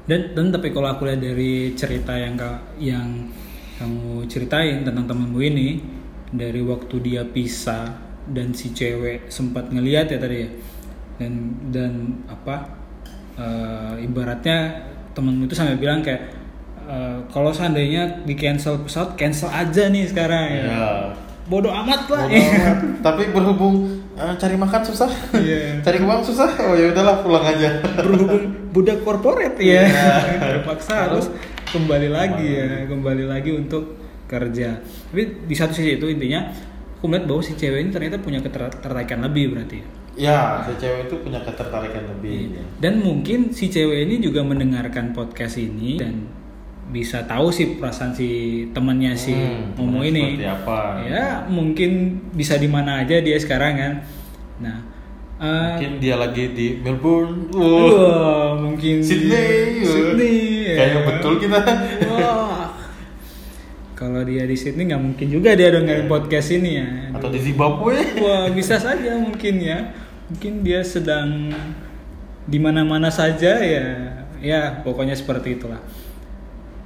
Dan 0.04 0.36
dan 0.36 0.52
tapi 0.52 0.70
kalau 0.70 0.92
aku 0.92 1.08
lihat 1.08 1.24
dari 1.24 1.72
cerita 1.74 2.12
yang 2.12 2.36
ka- 2.36 2.60
yang 2.76 3.32
kamu 3.74 4.28
ceritain 4.28 4.84
tentang 4.84 5.08
temanmu 5.08 5.40
ini 5.40 5.80
dari 6.30 6.60
waktu 6.60 6.96
dia 7.00 7.24
pisah 7.24 7.96
dan 8.32 8.56
si 8.56 8.72
cewek 8.72 9.28
sempat 9.28 9.68
ngeliat 9.68 10.08
ya 10.08 10.18
tadi 10.18 10.48
ya 10.48 10.50
dan 11.20 11.34
dan 11.70 11.92
apa 12.26 12.72
eh, 13.36 14.06
ibaratnya 14.06 14.80
temanmu 15.12 15.46
itu 15.46 15.54
sampai 15.54 15.76
bilang 15.76 16.00
kayak 16.00 16.32
eh, 16.86 17.18
kalau 17.28 17.52
seandainya 17.52 18.24
di 18.24 18.34
cancel 18.34 18.80
pesawat 18.82 19.14
cancel 19.14 19.50
aja 19.50 19.90
nih 19.90 20.08
sekarang 20.08 20.46
ya. 20.50 20.64
Ya. 20.64 20.88
Bodoh 21.44 21.76
amat 21.76 22.08
lah. 22.08 22.24
Bodo 22.24 22.40
amat. 22.40 22.78
tapi 23.04 23.24
berhubung 23.30 23.76
eh, 24.16 24.34
cari 24.40 24.56
makan 24.56 24.82
susah 24.82 25.12
Iya. 25.36 25.78
cari 25.86 26.00
uang 26.00 26.22
susah 26.24 26.50
oh 26.64 26.74
ya 26.74 26.96
udahlah 26.96 27.20
pulang 27.20 27.44
aja 27.44 27.84
berhubung 28.00 28.44
budak 28.72 29.04
korporat 29.04 29.54
ya 29.60 29.84
Iya. 29.84 30.16
terpaksa 30.40 31.12
harus 31.12 31.28
kembali 31.70 32.10
lagi 32.10 32.48
ya 32.48 32.86
kembali 32.88 33.26
lagi 33.28 33.52
untuk 33.52 33.98
kerja 34.26 34.82
tapi 35.12 35.46
di 35.46 35.54
satu 35.54 35.74
sisi 35.74 35.98
itu 35.98 36.10
intinya 36.10 36.50
aku 37.04 37.12
melihat 37.12 37.28
bahwa 37.28 37.44
si 37.44 37.60
cewek 37.60 37.84
ini 37.84 37.92
ternyata 37.92 38.16
punya 38.16 38.40
ketertarikan 38.40 39.28
lebih 39.28 39.52
berarti 39.52 39.84
ya 40.16 40.64
si 40.64 40.72
cewek 40.80 41.12
itu 41.12 41.20
punya 41.20 41.44
ketertarikan 41.44 42.08
lebih 42.08 42.56
ya. 42.56 42.64
dan 42.80 43.04
mungkin 43.04 43.52
si 43.52 43.68
cewek 43.68 44.08
ini 44.08 44.24
juga 44.24 44.40
mendengarkan 44.40 45.12
podcast 45.12 45.60
ini 45.60 46.00
dan 46.00 46.32
bisa 46.96 47.28
tahu 47.28 47.52
sih 47.52 47.76
perasaan 47.76 48.16
si 48.16 48.28
temannya 48.72 49.20
si 49.20 49.36
Hmm, 49.36 49.76
Momo 49.76 50.00
ini 50.00 50.40
seperti 50.40 50.48
apa, 50.48 50.80
ya 51.04 51.44
mungkin 51.44 51.92
bisa 52.32 52.56
di 52.56 52.72
mana 52.72 53.04
aja 53.04 53.20
dia 53.20 53.36
sekarang 53.36 53.74
kan 53.76 53.94
nah 54.64 54.78
eh, 55.44 55.60
mungkin 55.76 55.92
dia 56.00 56.16
lagi 56.16 56.56
di 56.56 56.80
Melbourne 56.80 57.52
Wah, 57.52 57.68
Wah. 57.68 58.48
mungkin 58.64 59.04
Sydney, 59.04 59.84
Sydney. 59.84 60.72
ya. 60.72 60.88
kayak 60.88 61.02
betul 61.04 61.36
kita 61.36 61.60
Wah. 62.08 62.63
Kalau 64.04 64.20
dia 64.28 64.44
di 64.44 64.60
Sydney 64.60 64.92
nggak 64.92 65.00
mungkin 65.00 65.28
juga 65.32 65.56
dia 65.56 65.72
dengerin 65.72 66.12
podcast 66.12 66.52
ini 66.52 66.76
ya. 66.76 66.88
atau 67.16 67.32
di 67.32 67.40
Zimbabwe 67.40 68.20
Wah, 68.20 68.52
bisa 68.52 68.76
saja 68.76 69.16
mungkin 69.16 69.64
ya. 69.64 69.96
Mungkin 70.28 70.60
dia 70.60 70.84
sedang 70.84 71.56
di 72.44 72.60
mana-mana 72.60 73.08
saja 73.08 73.64
ya. 73.64 73.86
Ya, 74.44 74.84
pokoknya 74.84 75.16
seperti 75.16 75.56
itulah. 75.56 75.80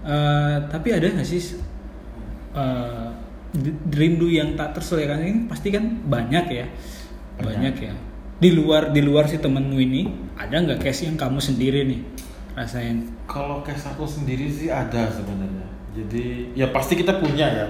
Eh, 0.05 0.55
tapi 0.69 0.93
ada 0.93 1.09
nggak 1.09 1.25
sih 1.25 1.57
eh, 2.53 3.07
d- 3.51 3.81
rindu 3.91 4.29
yang 4.29 4.53
tak 4.53 4.77
terselesaikan 4.77 5.19
ini 5.19 5.49
pasti 5.49 5.73
kan 5.73 5.83
banyak 6.05 6.45
ya. 6.53 6.65
Banyak. 7.41 7.41
Banyak 7.41 7.75
ya. 7.81 7.93
Di 8.37 8.53
luar 8.53 8.93
di 8.93 9.01
luar 9.01 9.25
si 9.25 9.41
temenmu 9.41 9.73
ini 9.75 10.05
ada 10.37 10.53
nggak 10.53 10.85
case 10.85 11.09
yang 11.09 11.17
kamu 11.17 11.41
sendiri 11.41 11.81
nih 11.81 12.05
rasain? 12.53 13.09
Kalau 13.25 13.65
case 13.65 13.89
aku 13.89 14.05
sendiri 14.05 14.45
sih 14.47 14.69
ada 14.69 15.09
sebenarnya. 15.09 15.65
Jadi 15.97 16.53
ya 16.53 16.69
pasti 16.69 16.93
kita 16.93 17.17
punya 17.17 17.47
ya. 17.49 17.65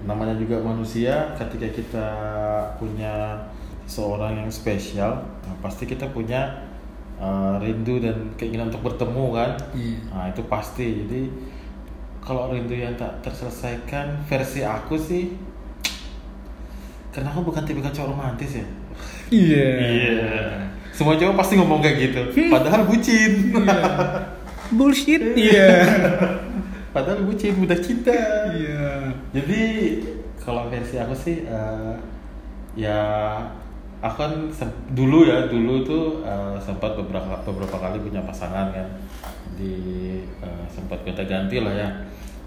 namanya 0.00 0.32
juga 0.34 0.56
manusia 0.58 1.28
ketika 1.36 1.68
kita 1.70 2.06
punya 2.80 3.36
seorang 3.84 4.32
yang 4.38 4.48
spesial 4.48 5.12
nah, 5.44 5.56
pasti 5.60 5.84
kita 5.84 6.08
punya 6.08 6.46
uh, 7.20 7.60
rindu 7.60 8.00
dan 8.00 8.32
keinginan 8.34 8.72
untuk 8.72 8.80
bertemu 8.80 9.24
kan 9.30 9.50
Iya. 9.76 9.98
nah 10.08 10.24
itu 10.26 10.40
pasti 10.48 11.04
jadi 11.04 11.28
kalau 12.24 12.48
rindu 12.48 12.72
yang 12.72 12.96
tak 12.96 13.20
terselesaikan 13.20 14.24
versi 14.24 14.64
aku 14.64 14.96
sih 14.96 15.36
karena 17.12 17.28
aku 17.28 17.44
bukan 17.44 17.60
tipe 17.68 17.84
cowok 17.84 18.08
romantis 18.08 18.56
ya 18.56 18.66
Iya. 19.28 19.68
semua 20.96 21.20
cowok 21.20 21.36
pasti 21.36 21.60
ngomong 21.60 21.84
kayak 21.84 21.96
gitu 22.08 22.20
padahal 22.48 22.88
bucin 22.88 23.52
Bullshit. 24.70 25.18
Iya. 25.34 25.82
Padahal 26.90 27.22
bucin 27.22 27.54
mudah 27.54 27.76
cinta 27.76 28.12
Iya. 28.50 29.10
Jadi 29.30 29.62
kalau 30.36 30.66
versi 30.66 30.96
aku 30.96 31.12
sih 31.12 31.42
eh, 31.42 31.94
ya 32.74 32.98
aku 34.00 34.16
kan 34.16 34.32
dulu 34.90 35.22
ya 35.22 35.46
dulu 35.46 35.82
tuh 35.82 36.04
eh, 36.22 36.56
sempat 36.58 36.96
beberapa 36.96 37.36
beberapa 37.42 37.76
kali 37.76 38.00
punya 38.00 38.22
pasangan 38.22 38.70
kan 38.70 38.86
di 39.54 39.74
eh, 40.40 40.64
sempat 40.66 41.02
gonta 41.02 41.22
ganti 41.22 41.60
lah 41.60 41.70
ya 41.70 41.88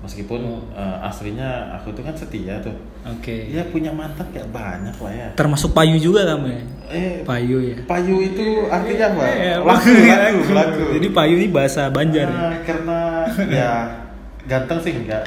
meskipun 0.02 0.42
eh, 0.72 0.98
aslinya 1.02 1.48
aku 1.74 1.94
tuh 1.94 2.02
kan 2.02 2.12
setia 2.12 2.60
tuh 2.60 2.74
Oke. 3.06 3.48
ya 3.48 3.64
punya 3.66 3.92
mantan 3.92 4.28
kayak 4.30 4.50
banyak 4.50 4.96
lah 4.96 5.14
ya 5.14 5.28
Termasuk 5.34 5.72
payu 5.72 5.96
juga 5.96 6.24
kamu 6.26 6.48
ya? 6.50 6.62
eh 6.90 7.14
Payu 7.24 7.58
ya. 7.64 7.78
payu 7.84 8.20
itu 8.20 8.68
artinya 8.68 9.06
apa 9.12 9.24
Eh, 9.30 9.56
lagu 9.56 9.92
lagu 9.94 10.42
lagu 10.52 10.84
Jadi 10.98 11.08
payu 11.10 11.34
ini 11.38 11.48
bahasa 11.48 11.88
Banjar. 11.88 12.28
ya? 12.28 12.36
Nah, 12.36 12.56
karena 12.66 13.00
ya 13.48 13.72
ganteng 14.46 14.80
sih 14.80 14.94
enggak 14.94 15.24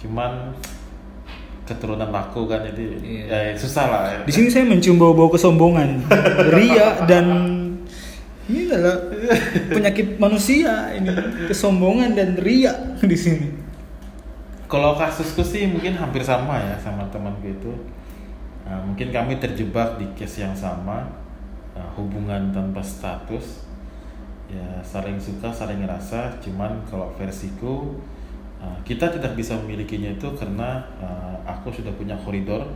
cuman 0.00 0.52
keturunan 1.64 2.10
laku 2.10 2.50
kan 2.50 2.66
jadi 2.66 2.84
Iya. 2.98 3.24
ya 3.30 3.54
susah 3.54 3.84
lah 3.86 4.02
ya. 4.10 4.18
Di 4.26 4.32
sini 4.34 4.48
saya 4.50 4.66
mencium 4.66 4.98
bau-bau 4.98 5.30
kesombongan, 5.30 6.02
ria 6.58 6.98
dan 7.06 7.26
ini 8.50 8.66
adalah 8.66 8.98
penyakit 9.70 10.18
manusia 10.18 10.90
ini 10.90 11.14
kesombongan 11.46 12.18
dan 12.18 12.34
ria 12.42 12.74
di 12.98 13.14
sini. 13.14 13.48
kalau 14.66 14.94
kasusku 14.94 15.42
sih 15.42 15.66
mungkin 15.66 15.94
hampir 15.94 16.22
sama 16.22 16.58
ya 16.58 16.74
sama 16.78 17.06
temanku 17.10 17.46
itu 17.46 17.72
Nah, 18.60 18.78
mungkin 18.86 19.10
kami 19.10 19.34
terjebak 19.42 19.98
di 19.98 20.06
case 20.14 20.46
yang 20.46 20.54
sama 20.54 21.10
Nah, 21.70 21.86
hubungan 21.98 22.50
tanpa 22.50 22.78
status 22.78 23.66
ya 24.46 24.78
saling 24.82 25.18
suka 25.18 25.50
saling 25.50 25.82
ngerasa 25.82 26.38
cuman 26.42 26.82
kalau 26.86 27.10
versiku 27.14 27.98
uh, 28.60 28.78
kita 28.84 29.08
tidak 29.08 29.32
bisa 29.34 29.56
memilikinya 29.58 30.12
itu 30.12 30.28
karena 30.36 30.84
uh, 31.00 31.36
aku 31.48 31.72
sudah 31.72 31.90
punya 31.96 32.14
koridor. 32.20 32.68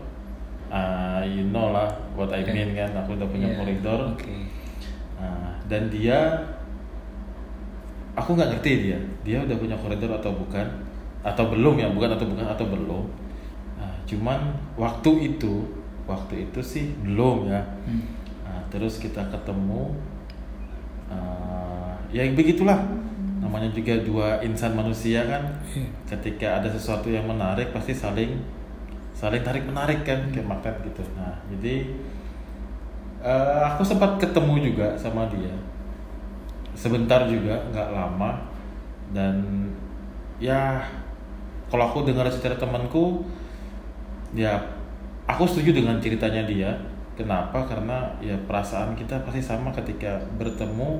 Uh, 0.74 1.22
you 1.22 1.46
know 1.54 1.70
lah 1.70 1.86
what 2.18 2.32
I 2.34 2.42
mean 2.42 2.74
kan 2.74 2.90
aku 2.96 3.14
udah 3.14 3.28
punya 3.30 3.52
Iya, 3.52 3.58
koridor. 3.62 4.00
Oke. 4.16 4.48
Nah, 5.20 5.54
dan 5.70 5.86
dia 5.92 6.34
aku 8.18 8.34
nggak 8.34 8.58
ngerti 8.58 8.90
dia. 8.90 8.98
Dia 9.22 9.38
udah 9.44 9.56
punya 9.60 9.76
koridor 9.78 10.10
atau 10.18 10.34
bukan? 10.34 10.66
Atau 11.22 11.52
belum 11.52 11.78
ya 11.78 11.88
bukan 11.92 12.16
atau 12.18 12.26
bukan 12.26 12.46
atau 12.48 12.66
belum? 12.66 13.04
Nah, 13.78 13.94
cuman 14.08 14.56
waktu 14.74 15.36
itu 15.36 15.68
waktu 16.04 16.48
itu 16.48 16.60
sih 16.60 16.96
belum 17.00 17.48
ya. 17.48 17.62
Hmm. 17.86 18.04
Nah, 18.44 18.60
terus 18.68 19.00
kita 19.00 19.24
ketemu 19.30 19.94
uh, 21.08 21.94
ya 22.12 22.24
begitulah 22.32 22.78
namanya 23.44 23.68
juga 23.68 24.00
dua 24.00 24.40
insan 24.40 24.72
manusia 24.72 25.20
kan. 25.28 25.44
Iya. 25.76 25.84
ketika 26.16 26.48
ada 26.64 26.68
sesuatu 26.72 27.12
yang 27.12 27.28
menarik 27.28 27.68
pasti 27.76 27.92
saling 27.92 28.40
saling 29.12 29.44
tarik 29.44 29.68
menarik 29.68 30.00
kan 30.00 30.24
kayak 30.32 30.48
magnet 30.48 30.76
gitu. 30.88 31.04
Nah 31.12 31.36
jadi 31.52 31.84
eh, 33.20 33.60
aku 33.68 33.84
sempat 33.84 34.16
ketemu 34.16 34.72
juga 34.72 34.96
sama 34.96 35.28
dia. 35.28 35.52
Sebentar 36.72 37.28
juga 37.28 37.60
nggak 37.68 37.92
lama. 37.92 38.40
Dan 39.12 39.68
ya 40.40 40.80
kalau 41.68 41.92
aku 41.92 42.08
dengar 42.08 42.26
cerita 42.32 42.56
temanku 42.56 43.22
ya 44.34 44.56
aku 45.28 45.44
setuju 45.44 45.84
dengan 45.84 46.00
ceritanya 46.00 46.48
dia. 46.48 46.72
Kenapa? 47.14 47.62
Karena 47.62 48.10
ya 48.18 48.34
perasaan 48.42 48.98
kita 48.98 49.22
pasti 49.22 49.38
sama 49.38 49.70
ketika 49.70 50.18
bertemu 50.34 50.98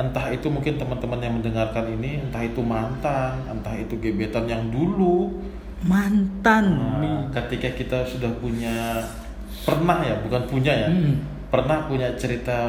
entah 0.00 0.32
itu 0.32 0.48
mungkin 0.48 0.80
teman-teman 0.80 1.20
yang 1.20 1.34
mendengarkan 1.36 1.84
ini 1.92 2.24
entah 2.24 2.40
itu 2.40 2.64
mantan 2.64 3.36
entah 3.44 3.76
itu 3.76 4.00
gebetan 4.00 4.48
yang 4.48 4.64
dulu 4.72 5.28
Mantan. 5.80 6.76
Nah, 6.76 7.24
ketika 7.32 7.72
kita 7.72 8.04
sudah 8.04 8.28
punya 8.36 9.00
pernah 9.64 10.04
ya 10.04 10.12
bukan 10.20 10.44
punya 10.44 10.72
ya 10.72 10.88
Hmm. 10.88 11.16
pernah 11.48 11.88
punya 11.88 12.08
cerita 12.16 12.68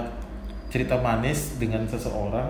cerita 0.71 0.95
manis 0.95 1.59
dengan 1.59 1.83
seseorang 1.83 2.47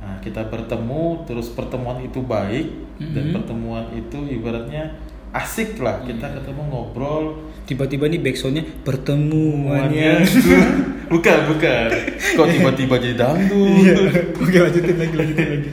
nah, 0.00 0.16
kita 0.20 0.48
bertemu 0.48 1.28
terus 1.28 1.52
pertemuan 1.52 2.00
itu 2.00 2.24
baik 2.24 2.68
dan 2.96 3.24
Mhm. 3.28 3.34
pertemuan 3.36 3.84
itu 3.92 4.16
ibaratnya 4.28 4.96
asik 5.36 5.78
lah 5.78 6.00
kita 6.00 6.24
Iya. 6.24 6.34
ketemu 6.36 6.62
ngobrol 6.64 7.24
Tiba-tiba 7.66 8.06
nih 8.06 8.20
backsoundnya 8.20 8.62
pertemuannya. 8.80 10.22
bukan 11.12 11.38
bukan 11.46 11.88
kok 12.34 12.46
tiba-tiba 12.48 12.94
jadi 12.96 13.14
dangdut 13.16 13.78
Iya. 13.78 13.94
Oke 14.36 14.56
lanjutin 14.56 14.96
lagi 14.96 15.14
lanjutin 15.14 15.46
lagi. 15.52 15.68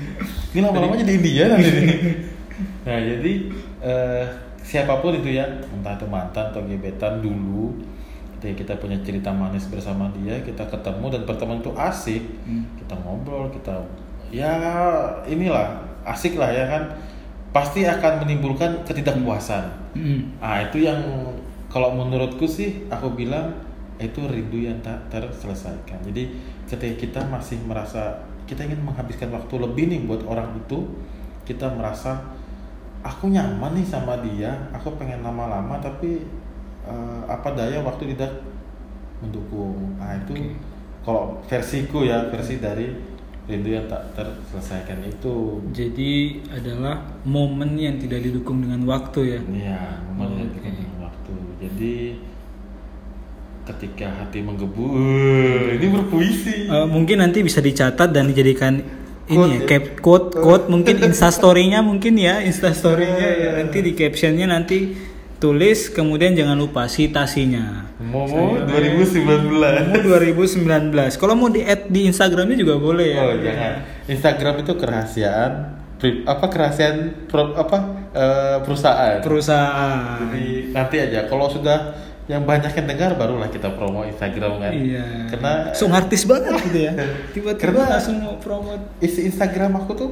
ini 0.51 0.59
lama-lama 0.59 0.93
jadi 0.95 1.11
India 1.11 1.43
nanti 1.47 1.71
nah 2.85 2.97
jadi 2.97 3.33
eh, 3.79 4.23
siapa 4.61 4.99
pun 4.99 5.15
itu 5.15 5.29
ya 5.31 5.45
entah 5.67 5.93
itu 5.93 6.05
mantan 6.05 6.49
atau 6.49 6.61
gebetan 6.61 7.17
dulu 7.17 7.73
ketika 8.35 8.53
kita 8.55 8.73
punya 8.75 8.97
cerita 8.99 9.31
manis 9.31 9.65
bersama 9.65 10.11
dia 10.13 10.37
kita 10.39 10.67
ketemu 10.67 11.05
dan 11.09 11.21
pertemuan 11.23 11.59
itu 11.59 11.71
asik 11.73 12.23
Hmm. 12.43 12.67
kita 12.75 12.93
ngobrol 12.97 13.49
kita 13.49 13.73
ya 14.29 14.53
inilah 15.23 15.77
asik 16.03 16.35
lah 16.35 16.49
ya 16.49 16.67
kan 16.67 16.83
pasti 17.53 17.85
akan 17.85 18.25
menimbulkan 18.25 18.81
ketidakpuasan 18.83 19.81
Hmm. 19.93 20.33
ah 20.41 20.57
itu 20.65 20.89
yang 20.89 20.97
kalau 21.69 21.93
menurutku 21.93 22.49
sih 22.49 22.89
aku 22.89 23.13
bilang 23.13 23.53
itu 24.01 24.25
rindu 24.25 24.57
yang 24.57 24.81
tak 24.81 25.05
terselesaikan 25.13 26.01
jadi 26.09 26.33
ketika 26.65 26.95
kita 26.97 27.21
masih 27.29 27.61
merasa 27.61 28.25
kita 28.49 28.65
ingin 28.65 28.81
menghabiskan 28.81 29.29
waktu 29.29 29.53
lebih 29.61 29.85
nih 29.93 30.01
buat 30.09 30.25
orang 30.25 30.49
itu 30.57 30.81
kita 31.45 31.69
merasa 31.77 32.25
aku 33.05 33.29
nyaman 33.29 33.77
nih 33.77 33.85
sama 33.85 34.17
dia 34.25 34.49
aku 34.73 34.97
pengen 34.97 35.21
lama-lama 35.21 35.77
tapi 35.77 36.25
eh, 36.89 37.21
apa 37.29 37.53
daya 37.53 37.85
waktu 37.85 38.17
tidak 38.17 38.33
mendukung 39.21 39.93
ah 40.01 40.17
itu 40.17 40.33
Oke. 40.33 40.57
kalau 41.05 41.37
versiku 41.45 42.01
ya 42.01 42.33
versi 42.33 42.57
dari 42.57 43.12
rindu 43.43 43.75
yang 43.75 43.85
tak 43.91 44.15
terselesaikan 44.15 45.03
itu 45.03 45.59
Jadi 45.75 46.39
adalah 46.47 47.03
momen 47.27 47.75
yang 47.75 47.99
tidak 47.99 48.23
didukung 48.23 48.63
dengan 48.63 48.87
waktu 48.87 49.19
ya. 49.35 49.39
Iya, 49.43 49.81
momen 50.15 50.47
yang 50.47 50.51
Oke. 50.51 50.63
dengan 50.63 50.87
waktu. 51.03 51.33
Jadi 51.59 51.95
ketika 53.63 54.07
hati 54.11 54.39
menggebu, 54.43 54.83
"Wah, 54.83 55.71
ini 55.75 55.87
berpuisi. 55.87 56.67
Eh, 56.67 56.87
mungkin 56.87 57.23
nanti 57.23 57.39
bisa 57.43 57.63
dicatat 57.63 58.11
dan 58.11 58.27
dijadikan 58.31 58.83
ini 59.23 59.39
Quote 59.39 59.55
ya, 59.55 59.59
ya? 59.59 59.67
cap 59.71 59.83
quote 60.03 60.27
quote 60.35 60.65
mungkin 60.67 60.95
insta 61.07 61.31
story-nya 61.31 61.79
mungkin 61.79 62.19
ya 62.19 62.43
insta 62.43 62.75
story-nya 62.75 63.27
ya 63.39 63.49
nanti 63.55 63.79
di 63.79 63.91
captionnya 63.95 64.51
nanti 64.51 64.77
tulis 65.43 65.91
kemudian 65.91 66.31
jangan 66.31 66.55
lupa 66.55 66.87
citasinya 66.87 67.83
Momo 67.99 68.55
Saya- 68.55 68.79
2019. 68.79 69.51
Momo 69.83 69.95
2019 69.99 71.19
kalau 71.19 71.35
mau 71.35 71.47
di 71.47 71.59
add 71.61 71.87
di 71.87 72.07
Instagramnya 72.07 72.55
juga 72.55 72.75
boleh 72.77 73.07
ya 73.09 73.21
Oh, 73.21 73.35
jangan. 73.37 73.73
Instagram 74.05 74.55
itu 74.57 74.71
kerahasiaan 74.73 75.51
apa 76.25 76.45
kerahasiaan 76.47 76.97
pro- 77.25 77.55
apa 77.55 77.77
eh, 78.11 78.57
perusahaan. 78.59 79.19
perusahaan 79.19 80.19
Jadi 80.25 80.71
nanti 80.71 80.95
aja 80.97 81.19
kalau 81.25 81.47
sudah 81.47 81.95
yang 82.23 82.43
banyak 82.43 82.71
yang 82.71 82.87
dengar 82.87 83.11
barulah 83.13 83.47
kita 83.47 83.67
promo 83.69 84.03
Instagram 84.03 84.55
kan. 84.57 84.71
iya 84.71 85.27
Karena 85.27 85.51
langsung 85.69 85.91
artis 85.91 86.23
banget 86.23 86.55
gitu 86.61 86.79
ya 86.81 86.91
tiba-tiba 87.35 87.83
langsung 87.85 88.15
mau 88.17 88.35
promote 88.37 88.83
isi 88.99 89.27
Instagram 89.27 89.75
aku 89.77 89.91
tuh 89.93 90.09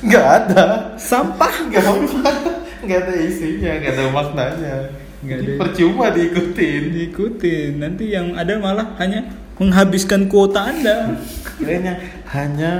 nggak 0.00 0.24
ada. 0.24 0.96
sampah 0.96 1.68
nggak 1.68 1.84
apa 1.84 2.52
nggak 2.84 2.98
ada 3.06 3.14
isinya 3.20 3.72
nggak 3.80 3.92
ada 3.94 4.04
maknanya. 4.12 4.74
Nggak 5.20 5.38
ada. 5.44 5.52
percuma 5.60 6.06
diikutin. 6.16 6.82
Diikutin. 6.96 7.70
Nanti 7.76 8.04
yang 8.08 8.32
ada 8.32 8.56
malah 8.56 8.96
hanya 8.96 9.28
menghabiskan 9.60 10.24
kuota 10.32 10.72
anda. 10.72 11.20
Kayaknya 11.60 11.94
hanya 12.32 12.72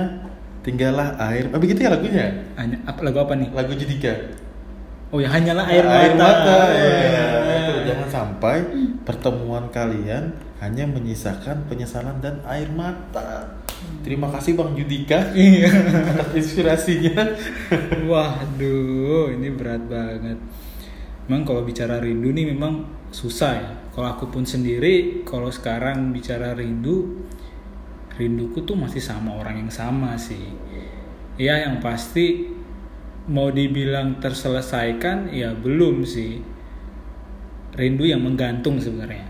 tinggallah 0.65 1.17
air. 1.21 1.53
Oh, 1.53 1.61
begitu 1.61 1.85
ya 1.85 1.93
lagunya? 1.93 2.49
Hanya 2.57 2.81
apa 2.89 3.01
lagu 3.05 3.21
apa 3.21 3.37
nih? 3.37 3.53
Lagu 3.53 3.77
Judika. 3.77 4.13
Oh 5.11 5.19
ya 5.19 5.27
hanyalah 5.27 5.67
air 5.67 5.85
mata, 6.15 6.71
ya. 6.71 7.27
Sampai 8.11 8.67
pertemuan 9.07 9.71
kalian 9.71 10.35
hanya 10.59 10.85
menyisakan 10.85 11.71
penyesalan 11.71 12.19
dan 12.19 12.43
air 12.45 12.69
mata. 12.75 13.57
Terima 14.05 14.29
kasih 14.29 14.59
bang 14.59 14.77
Judika 14.77 15.19
atas 16.11 16.35
inspirasinya. 16.37 17.33
Waduh 18.05 19.33
ini 19.33 19.49
berat 19.55 19.87
banget. 19.89 20.37
Memang 21.31 21.47
kalau 21.47 21.63
bicara 21.63 22.03
rindu 22.03 22.35
nih 22.35 22.51
memang 22.53 22.85
susah 23.15 23.53
ya. 23.57 23.73
Kalau 23.95 24.09
aku 24.11 24.29
pun 24.29 24.45
sendiri 24.45 25.25
kalau 25.25 25.49
sekarang 25.49 26.11
bicara 26.11 26.53
rindu 26.53 27.25
rinduku 28.19 28.67
tuh 28.67 28.77
masih 28.77 29.01
sama 29.01 29.39
orang 29.39 29.65
yang 29.65 29.73
sama 29.73 30.19
sih. 30.21 30.53
Ya 31.41 31.57
yang 31.65 31.81
pasti 31.81 32.53
mau 33.31 33.49
dibilang 33.49 34.21
terselesaikan 34.21 35.33
ya 35.33 35.55
belum 35.55 36.05
sih 36.05 36.60
rindu 37.75 38.07
yang 38.07 38.23
menggantung 38.23 38.79
sebenarnya. 38.81 39.27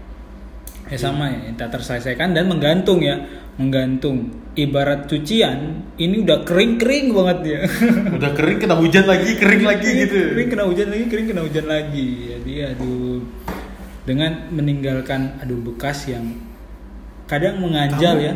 Ya 0.90 0.98
sama 0.98 1.30
ya 1.30 1.54
tak 1.54 1.78
terselesaikan 1.78 2.34
dan 2.34 2.50
menggantung 2.50 2.98
ya 2.98 3.18
menggantung. 3.60 4.30
Ibarat 4.50 5.06
cucian 5.06 5.86
ini 5.94 6.26
udah 6.26 6.42
kering 6.42 6.74
kering 6.74 7.14
banget 7.14 7.38
ya 7.46 7.60
Udah 8.18 8.34
kering 8.34 8.58
kena 8.58 8.74
hujan 8.74 9.06
lagi, 9.06 9.38
kering 9.38 9.62
lagi 9.62 9.88
gitu. 9.94 10.34
kering 10.34 10.50
kena 10.50 10.64
hujan 10.66 10.88
lagi 10.90 11.04
kering 11.06 11.26
kena 11.30 11.42
hujan 11.46 11.66
lagi. 11.70 12.08
Jadi 12.34 12.52
aduh 12.66 13.22
dengan 14.02 14.50
meninggalkan 14.50 15.38
aduh 15.38 15.62
bekas 15.62 16.10
yang 16.10 16.34
kadang 17.30 17.62
menganjal 17.62 18.18
Kamu 18.18 18.26
ya. 18.26 18.34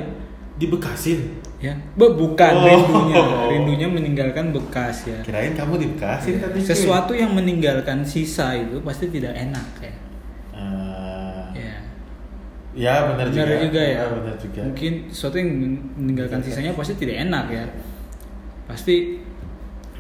Dibekasin. 0.55 1.44
Ya 1.65 1.73
Be- 1.95 2.13
bukan 2.13 2.53
Oh. 2.53 2.63
rindunya 2.63 3.21
rindunya 3.49 3.89
meninggalkan 3.89 4.53
bekas 4.53 5.07
ya 5.07 5.17
Kirain 5.21 5.53
kamu 5.53 5.81
dibekasin 5.81 6.37
tadi. 6.39 6.59
cuy. 6.59 6.67
sesuatu 6.67 7.13
yang 7.13 7.33
meninggalkan 7.33 8.05
sisa 8.05 8.53
itu 8.53 8.77
pasti 8.81 9.09
tidak 9.09 9.33
enak 9.33 9.65
ya 9.81 9.95
Ah, 10.53 11.49
ya 11.51 11.75
ya 12.75 12.95
benar 13.09 13.27
juga. 13.29 13.43
benar 13.47 13.59
juga 13.63 13.81
ya 13.83 14.03
benar 14.07 14.37
juga. 14.37 14.61
mungkin 14.63 14.93
sesuatu 15.09 15.37
yang 15.37 15.51
meninggalkan 15.97 16.41
sisanya 16.41 16.73
pasti 16.73 16.95
tidak 16.95 17.17
enak 17.23 17.45
ya 17.49 17.65
pasti 18.65 18.97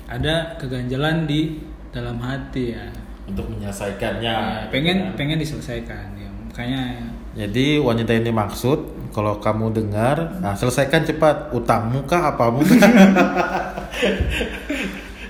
ada 0.04 0.34
keganjalan 0.56 1.24
di 1.24 1.58
dalam 1.90 2.18
hati 2.18 2.72
ya 2.72 2.84
Untuk 3.24 3.48
menyelesaikannya. 3.48 4.20
Ya, 4.20 4.68
pengen 4.68 4.96
kan. 5.00 5.16
pengen 5.16 5.38
diselesaikan 5.38 6.12
ya 6.12 6.28
makanya 6.44 6.80
ya, 6.92 7.06
Jadi 7.34 7.78
wanita 7.78 8.12
ini 8.12 8.28
maksud 8.30 8.78
kalau 9.14 9.38
kamu 9.38 9.70
dengar, 9.70 10.42
nah 10.42 10.58
selesaikan 10.58 11.06
cepat 11.06 11.54
utangmu 11.54 12.02
kah 12.04 12.34
apa 12.34 12.50
muka? 12.50 12.74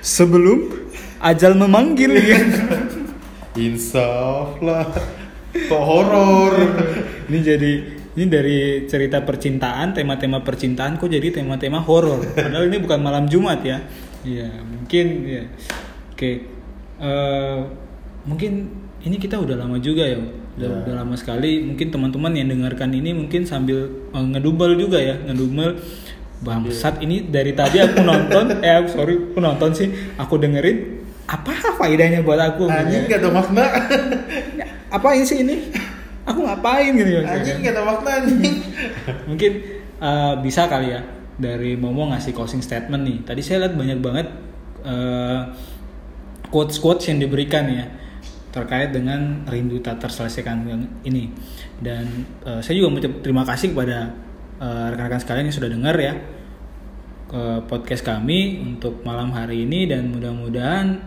sebelum 0.01 0.89
ajal 1.21 1.53
memanggil 1.55 2.17
ya 2.33 2.41
Insaf 3.55 4.59
lah. 4.65 4.89
Kok 5.55 5.83
horor? 5.85 6.53
ini 7.31 7.39
jadi 7.45 7.73
ini 8.17 8.25
dari 8.27 8.59
cerita 8.89 9.23
percintaan 9.23 9.93
tema-tema 9.93 10.41
percintaan 10.41 10.99
kok 10.99 11.11
jadi 11.11 11.35
tema-tema 11.35 11.83
horor 11.83 12.23
padahal 12.31 12.71
ini 12.71 12.79
bukan 12.79 13.03
malam 13.03 13.27
Jumat 13.27 13.59
ya 13.67 13.83
iya 14.23 14.55
mungkin 14.63 15.07
ya 15.27 15.43
oke 16.15 16.55
Eh, 16.95 17.59
mungkin 18.23 18.71
ini 19.03 19.17
kita 19.19 19.37
udah 19.37 19.59
lama 19.59 19.83
juga 19.83 20.07
ya 20.07 20.17
udah, 20.55 20.69
Ya. 20.69 20.77
udah 20.87 20.95
lama 21.03 21.15
sekali 21.15 21.61
mungkin 21.61 21.91
teman-teman 21.91 22.33
yang 22.33 22.47
dengarkan 22.47 22.91
ini 22.91 23.11
mungkin 23.11 23.43
sambil 23.43 23.91
eh, 24.11 24.27
ngedumel 24.31 24.75
juga 24.75 24.99
ya 24.99 25.19
ngedumel. 25.21 25.79
Bangsat 26.45 27.01
ini 27.01 27.25
dari 27.25 27.57
tadi 27.57 27.81
aku 27.81 28.05
nonton 28.05 28.61
eh 28.61 28.75
aku- 28.77 28.93
sorry 28.93 29.17
aku 29.17 29.41
nonton 29.41 29.71
sih. 29.73 29.89
Aku 30.15 30.37
dengerin 30.37 31.01
apa 31.25 31.57
faedahnya 31.75 32.21
buat 32.21 32.37
aku? 32.37 32.69
Anjing 32.69 33.09
gak 33.09 33.25
ada 33.25 33.31
makna. 33.33 33.65
apa 34.93 35.09
ini 35.17 35.25
sih 35.25 35.41
ini? 35.41 35.57
Aku 36.25 36.45
ngapain 36.45 36.93
gitu 36.93 37.11
ya? 37.17 37.23
Anjing 37.25 37.65
gak 37.65 37.73
ada 37.73 37.83
makna 37.83 38.11
anjing. 38.21 38.55
mungkin 39.31 39.53
uh, 39.99 40.37
bisa 40.39 40.69
kali 40.69 40.93
ya 40.93 41.01
dari 41.35 41.75
Momo 41.75 42.13
ngasih 42.13 42.31
closing 42.31 42.61
statement 42.61 43.03
nih. 43.03 43.19
Tadi 43.25 43.41
saya 43.41 43.65
lihat 43.65 43.75
banyak 43.75 43.99
banget 43.99 44.27
quotes 46.53 46.77
quotes 46.77 47.09
yang 47.09 47.19
diberikan 47.19 47.65
ya 47.67 47.89
terkait 48.55 48.89
dengan 48.89 49.43
rindu 49.45 49.77
tak 49.79 49.99
terselesaikan 49.99 50.63
yang 50.63 50.83
ini 51.03 51.27
dan 51.83 52.07
uh, 52.41 52.63
saya 52.63 52.79
juga 52.79 52.89
mengucap 52.89 53.13
terima 53.19 53.43
kasih 53.43 53.75
kepada 53.75 54.15
uh, 54.57 54.87
rekan-rekan 54.89 55.19
sekalian 55.19 55.45
yang 55.51 55.57
sudah 55.57 55.67
dengar 55.69 55.97
ya 55.99 56.15
ke 57.27 57.43
podcast 57.67 58.07
kami 58.07 58.63
untuk 58.63 59.03
malam 59.03 59.29
hari 59.29 59.67
ini 59.67 59.91
dan 59.91 60.07
mudah-mudahan 60.09 61.03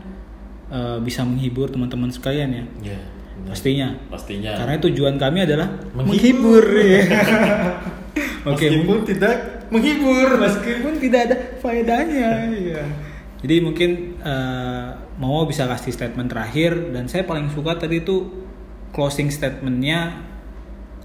uh, 0.67 0.99
bisa 0.99 1.23
menghibur 1.23 1.71
teman-teman 1.71 2.11
sekalian 2.11 2.49
ya 2.51 2.63
Ya, 2.83 2.99
benar. 2.99 3.47
pastinya 3.47 3.87
Pastinya. 4.11 4.51
karena 4.53 4.75
tujuan 4.81 5.15
kami 5.15 5.39
adalah 5.41 5.67
Menghibur. 5.95 6.59
menghibur, 6.59 6.65
ya. 6.75 7.01
Oke, 8.49 8.65
Meskipun 8.65 8.99
tidak 9.05 9.35
menghibur. 9.69 10.27
meskipun 10.37 10.93
tidak 10.97 11.21
ada 11.27 11.35
faedahnya. 11.59 12.47
Iya. 12.49 12.81
Jadi 13.37 13.55
mungkin 13.61 13.89
eh, 14.17 14.87
mau 15.15 15.45
bisa 15.45 15.65
kasih 15.65 15.93
statement 15.93 16.25
terakhir 16.27 16.73
dan 16.89 17.05
saya 17.05 17.21
paling 17.21 17.49
suka 17.49 17.77
tadi 17.77 18.01
itu 18.01 18.45
closing 18.89 19.29
statementnya 19.29 20.25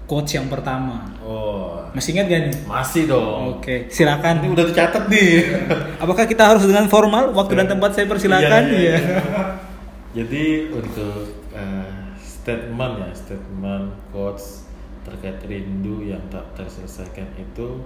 quotes 0.03 0.33
yang 0.33 0.49
pertama. 0.49 1.13
Oh, 1.21 1.85
Masih 1.93 2.17
ingat 2.17 2.25
gak 2.27 2.41
nih? 2.43 2.55
masih 2.65 3.05
dong. 3.05 3.57
Oke, 3.57 3.87
Ini 3.87 3.93
silakan. 3.93 4.43
udah 4.43 4.65
dicatat 4.65 5.03
nih. 5.07 5.31
Apakah 6.03 6.25
kita 6.25 6.43
harus 6.43 6.65
dengan 6.65 6.89
formal? 6.89 7.31
Waktu 7.31 7.53
dan 7.55 7.67
tempat 7.69 7.93
saya 7.93 8.09
persilakan. 8.09 8.61
Iya, 8.67 8.73
iya, 8.73 8.81
Iya. 8.81 8.97
iya. 8.97 9.45
Jadi 10.17 10.45
untuk 10.69 11.23
eh, 11.53 11.89
statement 12.19 12.93
ya, 12.99 13.09
statement 13.13 13.87
quotes 14.09 14.65
terkait 15.03 15.37
rindu 15.43 16.01
yang 16.01 16.21
tak 16.27 16.49
terselesaikan 16.53 17.29
itu. 17.35 17.81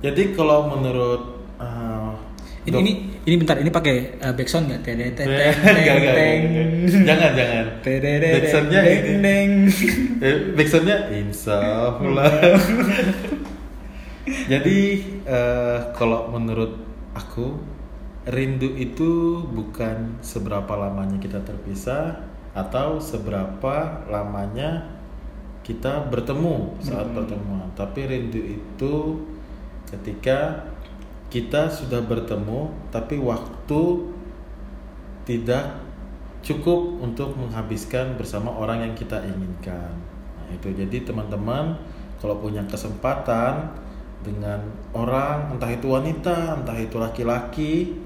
Jadi 0.00 0.32
kalau 0.32 0.70
menurut 0.70 1.22
eh, 1.58 2.10
Ini, 2.62 2.78
ini 2.78 2.92
ini 3.26 3.34
bentar 3.42 3.58
ini 3.58 3.74
pakai 3.74 4.22
uh, 4.22 4.30
backsound 4.38 4.70
nggak? 4.70 4.80
Teng 4.86 5.02
teng 5.18 5.26
Eh, 5.26 5.50
teng 5.50 5.82
enggak, 5.82 6.14
teng. 6.14 6.42
Jangan, 7.02 7.30
jangan. 7.34 7.64
Backsoundnya 8.38 8.80
ini. 8.86 9.38
Eh, 10.22 10.54
backsoundnya 10.54 11.10
insaf 11.10 11.98
lah. 12.14 12.30
Jadi 14.52 14.78
eh, 15.26 15.78
kalau 15.98 16.30
menurut 16.30 16.78
aku 17.18 17.58
rindu 18.30 18.78
itu 18.78 19.42
bukan 19.50 20.22
seberapa 20.22 20.70
lamanya 20.78 21.18
kita 21.18 21.42
terpisah 21.42 22.22
atau 22.54 23.02
seberapa 23.02 24.06
lamanya 24.06 24.86
kita 25.66 26.06
bertemu 26.06 26.78
saat 26.78 27.10
pertemuan. 27.10 27.74
Tapi 27.74 28.06
rindu 28.06 28.38
itu 28.38 29.18
ketika 29.90 30.70
kita 31.32 31.72
sudah 31.72 32.04
bertemu 32.04 32.68
tapi 32.92 33.16
waktu 33.16 34.12
tidak 35.24 35.80
cukup 36.44 37.00
untuk 37.00 37.32
menghabiskan 37.40 38.20
bersama 38.20 38.52
orang 38.52 38.84
yang 38.84 38.92
kita 38.92 39.16
inginkan. 39.24 39.96
Nah, 40.36 40.48
itu 40.52 40.68
jadi 40.76 41.08
teman-teman 41.08 41.78
kalau 42.20 42.36
punya 42.36 42.60
kesempatan 42.68 43.72
dengan 44.20 44.60
orang 44.92 45.56
entah 45.56 45.72
itu 45.72 45.88
wanita, 45.88 46.60
entah 46.60 46.76
itu 46.76 47.00
laki-laki 47.00 47.96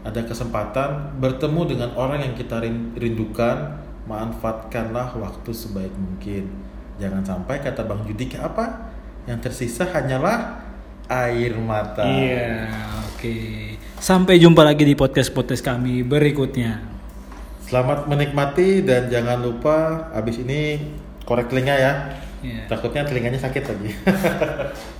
ada 0.00 0.24
kesempatan 0.24 1.20
bertemu 1.20 1.76
dengan 1.76 1.90
orang 1.92 2.24
yang 2.24 2.32
kita 2.32 2.56
rin- 2.64 2.96
rindukan, 2.96 3.84
manfaatkanlah 4.08 5.12
waktu 5.20 5.50
sebaik 5.52 5.92
mungkin. 5.92 6.48
Jangan 6.96 7.20
sampai 7.20 7.60
kata 7.60 7.84
Bang 7.84 8.00
Judika 8.08 8.48
apa? 8.48 8.90
Yang 9.28 9.52
tersisa 9.52 9.84
hanyalah 9.92 10.69
air 11.10 11.58
mata. 11.58 12.06
Iya, 12.06 12.70
oke. 13.10 13.36
Sampai 13.98 14.38
jumpa 14.38 14.62
lagi 14.62 14.86
di 14.86 14.94
podcast-podcast 14.94 15.66
kami 15.66 16.06
berikutnya. 16.06 16.86
Selamat 17.66 18.06
menikmati 18.06 18.86
dan 18.86 19.10
jangan 19.10 19.42
lupa 19.42 20.08
abis 20.14 20.38
ini 20.38 20.78
korek 21.26 21.50
telinga 21.50 21.74
ya. 21.74 21.92
Iya. 22.40 22.70
Takutnya 22.70 23.02
telinganya 23.04 23.42
sakit 23.42 23.62
lagi. 23.66 23.90